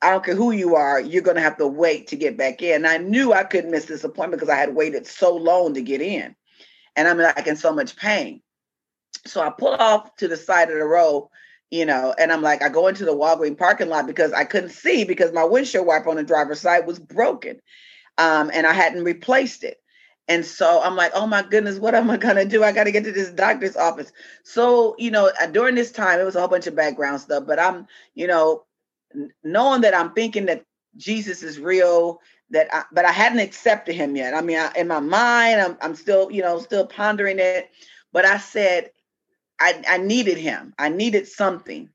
I 0.00 0.10
don't 0.10 0.24
care 0.24 0.36
who 0.36 0.52
you 0.52 0.76
are, 0.76 1.00
you're 1.00 1.22
gonna 1.22 1.40
have 1.40 1.56
to 1.58 1.66
wait 1.66 2.06
to 2.08 2.16
get 2.16 2.36
back 2.36 2.62
in. 2.62 2.76
And 2.76 2.86
I 2.86 2.98
knew 2.98 3.32
I 3.32 3.42
couldn't 3.42 3.72
miss 3.72 3.86
this 3.86 4.04
appointment 4.04 4.38
because 4.38 4.54
I 4.54 4.60
had 4.60 4.76
waited 4.76 5.08
so 5.08 5.34
long 5.34 5.74
to 5.74 5.82
get 5.82 6.00
in. 6.00 6.36
And 6.96 7.08
I'm 7.08 7.18
like 7.18 7.46
in 7.46 7.56
so 7.56 7.72
much 7.72 7.96
pain. 7.96 8.42
So 9.26 9.40
I 9.40 9.50
pull 9.50 9.74
off 9.74 10.14
to 10.16 10.28
the 10.28 10.36
side 10.36 10.70
of 10.70 10.78
the 10.78 10.84
road, 10.84 11.28
you 11.70 11.86
know, 11.86 12.14
and 12.18 12.30
I'm 12.30 12.42
like, 12.42 12.62
I 12.62 12.68
go 12.68 12.88
into 12.88 13.04
the 13.04 13.16
Walgreens 13.16 13.58
parking 13.58 13.88
lot 13.88 14.06
because 14.06 14.32
I 14.32 14.44
couldn't 14.44 14.70
see 14.70 15.04
because 15.04 15.32
my 15.32 15.44
windshield 15.44 15.86
wiper 15.86 16.10
on 16.10 16.16
the 16.16 16.22
driver's 16.22 16.60
side 16.60 16.86
was 16.86 16.98
broken. 16.98 17.60
Um, 18.18 18.50
and 18.52 18.66
I 18.66 18.72
hadn't 18.72 19.04
replaced 19.04 19.64
it. 19.64 19.78
And 20.28 20.44
so 20.44 20.80
I'm 20.82 20.96
like, 20.96 21.12
oh 21.14 21.26
my 21.26 21.42
goodness, 21.42 21.78
what 21.78 21.94
am 21.94 22.10
I 22.10 22.16
going 22.16 22.36
to 22.36 22.44
do? 22.44 22.64
I 22.64 22.72
got 22.72 22.84
to 22.84 22.92
get 22.92 23.04
to 23.04 23.12
this 23.12 23.30
doctor's 23.30 23.76
office. 23.76 24.12
So, 24.42 24.94
you 24.98 25.10
know, 25.10 25.30
uh, 25.40 25.46
during 25.46 25.74
this 25.74 25.92
time, 25.92 26.20
it 26.20 26.24
was 26.24 26.36
a 26.36 26.40
whole 26.40 26.48
bunch 26.48 26.66
of 26.66 26.76
background 26.76 27.20
stuff, 27.20 27.44
but 27.46 27.58
I'm, 27.58 27.86
you 28.14 28.26
know, 28.26 28.64
knowing 29.42 29.82
that 29.82 29.94
I'm 29.94 30.12
thinking 30.12 30.46
that 30.46 30.64
Jesus 30.96 31.42
is 31.42 31.58
real, 31.58 32.20
that 32.50 32.68
I, 32.72 32.84
but 32.92 33.04
I 33.04 33.12
hadn't 33.12 33.38
accepted 33.38 33.94
him 33.94 34.16
yet. 34.16 34.34
I 34.34 34.40
mean, 34.40 34.58
I, 34.58 34.70
in 34.76 34.88
my 34.88 35.00
mind, 35.00 35.60
I'm, 35.60 35.76
I'm 35.80 35.94
still, 35.94 36.30
you 36.30 36.42
know, 36.42 36.58
still 36.58 36.86
pondering 36.86 37.38
it. 37.38 37.70
But 38.12 38.24
I 38.24 38.38
said, 38.38 38.90
I, 39.58 39.82
I 39.88 39.98
needed 39.98 40.38
him. 40.38 40.74
I 40.78 40.88
needed 40.88 41.26
something. 41.26 41.90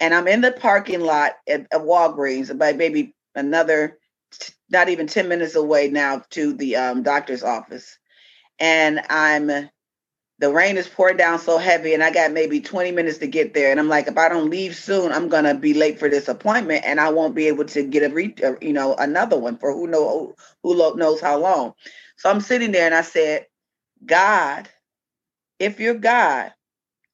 And 0.00 0.14
I'm 0.14 0.28
in 0.28 0.42
the 0.42 0.52
parking 0.52 1.00
lot 1.00 1.32
at, 1.48 1.62
at 1.72 1.80
Walgreens, 1.80 2.50
about 2.50 2.76
maybe 2.76 3.14
another, 3.34 3.98
not 4.70 4.88
even 4.88 5.06
10 5.06 5.28
minutes 5.28 5.54
away 5.54 5.88
now 5.88 6.22
to 6.30 6.52
the 6.52 6.76
um, 6.76 7.02
doctor's 7.02 7.42
office. 7.42 7.98
And 8.58 9.00
I'm, 9.08 9.70
the 10.38 10.52
rain 10.52 10.76
is 10.76 10.88
pouring 10.88 11.16
down 11.16 11.38
so 11.38 11.56
heavy, 11.58 11.94
and 11.94 12.02
I 12.02 12.10
got 12.10 12.32
maybe 12.32 12.60
20 12.60 12.92
minutes 12.92 13.18
to 13.18 13.26
get 13.26 13.54
there. 13.54 13.70
And 13.70 13.80
I'm 13.80 13.88
like, 13.88 14.06
if 14.06 14.18
I 14.18 14.28
don't 14.28 14.50
leave 14.50 14.76
soon, 14.76 15.12
I'm 15.12 15.28
gonna 15.28 15.54
be 15.54 15.72
late 15.72 15.98
for 15.98 16.08
this 16.08 16.28
appointment, 16.28 16.84
and 16.84 17.00
I 17.00 17.10
won't 17.10 17.34
be 17.34 17.46
able 17.46 17.64
to 17.66 17.82
get 17.82 18.10
a, 18.10 18.14
re- 18.14 18.34
uh, 18.44 18.54
you 18.60 18.72
know, 18.72 18.94
another 18.96 19.38
one 19.38 19.56
for 19.56 19.72
who 19.72 19.86
know 19.86 20.34
who 20.62 20.96
knows 20.96 21.20
how 21.20 21.38
long. 21.38 21.72
So 22.16 22.30
I'm 22.30 22.40
sitting 22.40 22.72
there, 22.72 22.86
and 22.86 22.94
I 22.94 23.02
said, 23.02 23.46
God, 24.04 24.68
if 25.58 25.80
you're 25.80 25.94
God, 25.94 26.52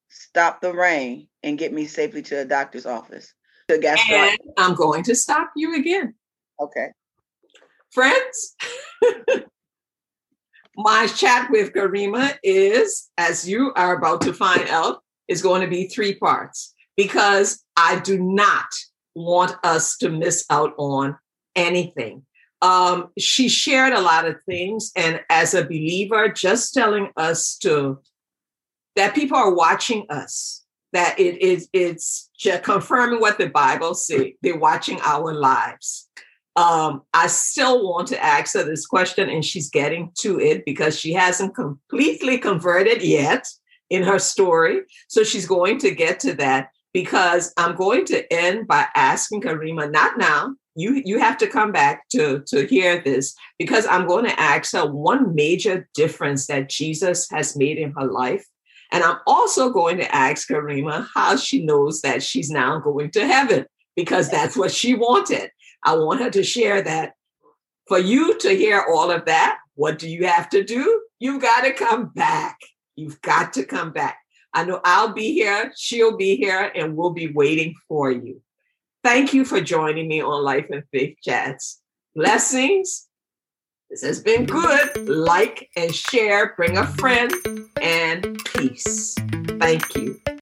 stop 0.09 0.61
the 0.61 0.73
rain 0.73 1.27
and 1.43 1.57
get 1.57 1.73
me 1.73 1.85
safely 1.85 2.21
to 2.23 2.41
a 2.41 2.45
doctor's 2.45 2.85
office. 2.85 3.33
To 3.69 3.79
and 4.11 4.37
I'm 4.57 4.75
going 4.75 5.03
to 5.03 5.15
stop 5.15 5.51
you 5.55 5.75
again. 5.75 6.15
Okay. 6.59 6.87
Friends, 7.91 8.55
my 10.75 11.07
chat 11.07 11.49
with 11.51 11.73
Karima 11.73 12.37
is, 12.43 13.09
as 13.17 13.47
you 13.47 13.71
are 13.75 13.95
about 13.95 14.21
to 14.21 14.33
find 14.33 14.67
out, 14.69 15.03
is 15.27 15.41
going 15.41 15.61
to 15.61 15.67
be 15.67 15.87
three 15.87 16.15
parts 16.15 16.73
because 16.97 17.63
I 17.77 17.99
do 17.99 18.19
not 18.19 18.65
want 19.15 19.55
us 19.63 19.97
to 19.97 20.09
miss 20.09 20.45
out 20.49 20.73
on 20.77 21.17
anything. 21.55 22.25
Um, 22.61 23.09
she 23.19 23.49
shared 23.49 23.93
a 23.93 24.01
lot 24.01 24.25
of 24.25 24.41
things, 24.43 24.91
and 24.95 25.21
as 25.29 25.53
a 25.53 25.65
believer, 25.65 26.29
just 26.29 26.73
telling 26.73 27.09
us 27.17 27.57
to 27.57 27.99
that 28.95 29.15
people 29.15 29.37
are 29.37 29.53
watching 29.53 30.05
us, 30.09 30.63
that 30.93 31.19
it 31.19 31.41
is 31.41 31.67
it's 31.73 32.29
confirming 32.63 33.19
what 33.19 33.37
the 33.37 33.49
Bible 33.49 33.93
says. 33.93 34.27
They're 34.41 34.57
watching 34.57 34.99
our 35.01 35.33
lives. 35.33 36.09
Um, 36.55 37.01
I 37.13 37.27
still 37.27 37.83
want 37.83 38.07
to 38.09 38.23
ask 38.23 38.53
her 38.53 38.63
this 38.63 38.85
question, 38.85 39.29
and 39.29 39.43
she's 39.43 39.69
getting 39.69 40.11
to 40.19 40.39
it 40.39 40.65
because 40.65 40.99
she 40.99 41.13
hasn't 41.13 41.55
completely 41.55 42.37
converted 42.37 43.01
yet 43.01 43.47
in 43.89 44.03
her 44.03 44.19
story. 44.19 44.81
So 45.07 45.23
she's 45.23 45.47
going 45.47 45.79
to 45.79 45.91
get 45.91 46.19
to 46.21 46.33
that 46.35 46.69
because 46.93 47.53
I'm 47.57 47.75
going 47.75 48.05
to 48.05 48.31
end 48.31 48.67
by 48.67 48.87
asking 48.95 49.41
Karima, 49.41 49.91
not 49.91 50.17
now. 50.17 50.55
You 50.75 51.01
you 51.05 51.19
have 51.19 51.37
to 51.37 51.47
come 51.47 51.71
back 51.71 52.09
to 52.09 52.43
to 52.47 52.65
hear 52.65 52.99
this 52.99 53.35
because 53.59 53.85
I'm 53.85 54.07
going 54.07 54.25
to 54.25 54.39
ask 54.39 54.73
her 54.73 54.91
one 54.91 55.35
major 55.35 55.87
difference 55.93 56.47
that 56.47 56.69
Jesus 56.69 57.29
has 57.29 57.55
made 57.55 57.77
in 57.77 57.91
her 57.91 58.05
life 58.05 58.45
and 58.93 59.03
I'm 59.03 59.17
also 59.25 59.71
going 59.71 59.97
to 59.97 60.15
ask 60.15 60.47
Karima 60.47 61.07
how 61.15 61.35
she 61.35 61.65
knows 61.65 62.01
that 62.01 62.21
she's 62.21 62.51
now 62.51 62.79
going 62.79 63.09
to 63.11 63.25
heaven 63.25 63.65
because 63.95 64.29
that's 64.29 64.55
what 64.55 64.71
she 64.71 64.93
wanted. 64.93 65.49
I 65.85 65.95
want 65.95 66.21
her 66.21 66.29
to 66.31 66.43
share 66.43 66.81
that. 66.81 67.13
For 67.87 67.99
you 67.99 68.37
to 68.39 68.49
hear 68.49 68.81
all 68.81 69.11
of 69.11 69.25
that, 69.25 69.57
what 69.75 69.99
do 69.99 70.09
you 70.09 70.25
have 70.25 70.49
to 70.51 70.63
do? 70.63 71.01
You've 71.19 71.41
got 71.41 71.61
to 71.61 71.73
come 71.73 72.11
back. 72.15 72.57
You've 72.95 73.21
got 73.21 73.53
to 73.53 73.65
come 73.65 73.91
back. 73.91 74.19
I 74.53 74.63
know 74.63 74.79
I'll 74.83 75.13
be 75.13 75.33
here, 75.33 75.73
she'll 75.75 76.15
be 76.15 76.35
here, 76.35 76.71
and 76.75 76.95
we'll 76.95 77.09
be 77.09 77.31
waiting 77.33 77.73
for 77.87 78.11
you. 78.11 78.41
Thank 79.03 79.33
you 79.33 79.43
for 79.43 79.59
joining 79.59 80.07
me 80.07 80.21
on 80.21 80.43
Life 80.43 80.67
and 80.69 80.83
Faith 80.91 81.17
Chats. 81.23 81.81
Blessings 82.15 83.07
this 83.93 84.01
has 84.01 84.23
been 84.23 84.47
good. 84.47 85.07
Like 85.07 85.69
and 85.77 85.93
share, 85.93 86.55
bring 86.55 86.79
a 86.79 86.87
friend, 86.87 87.31
and 87.79 88.43
peace. 88.43 89.13
Thank 89.59 89.95
you. 89.95 90.19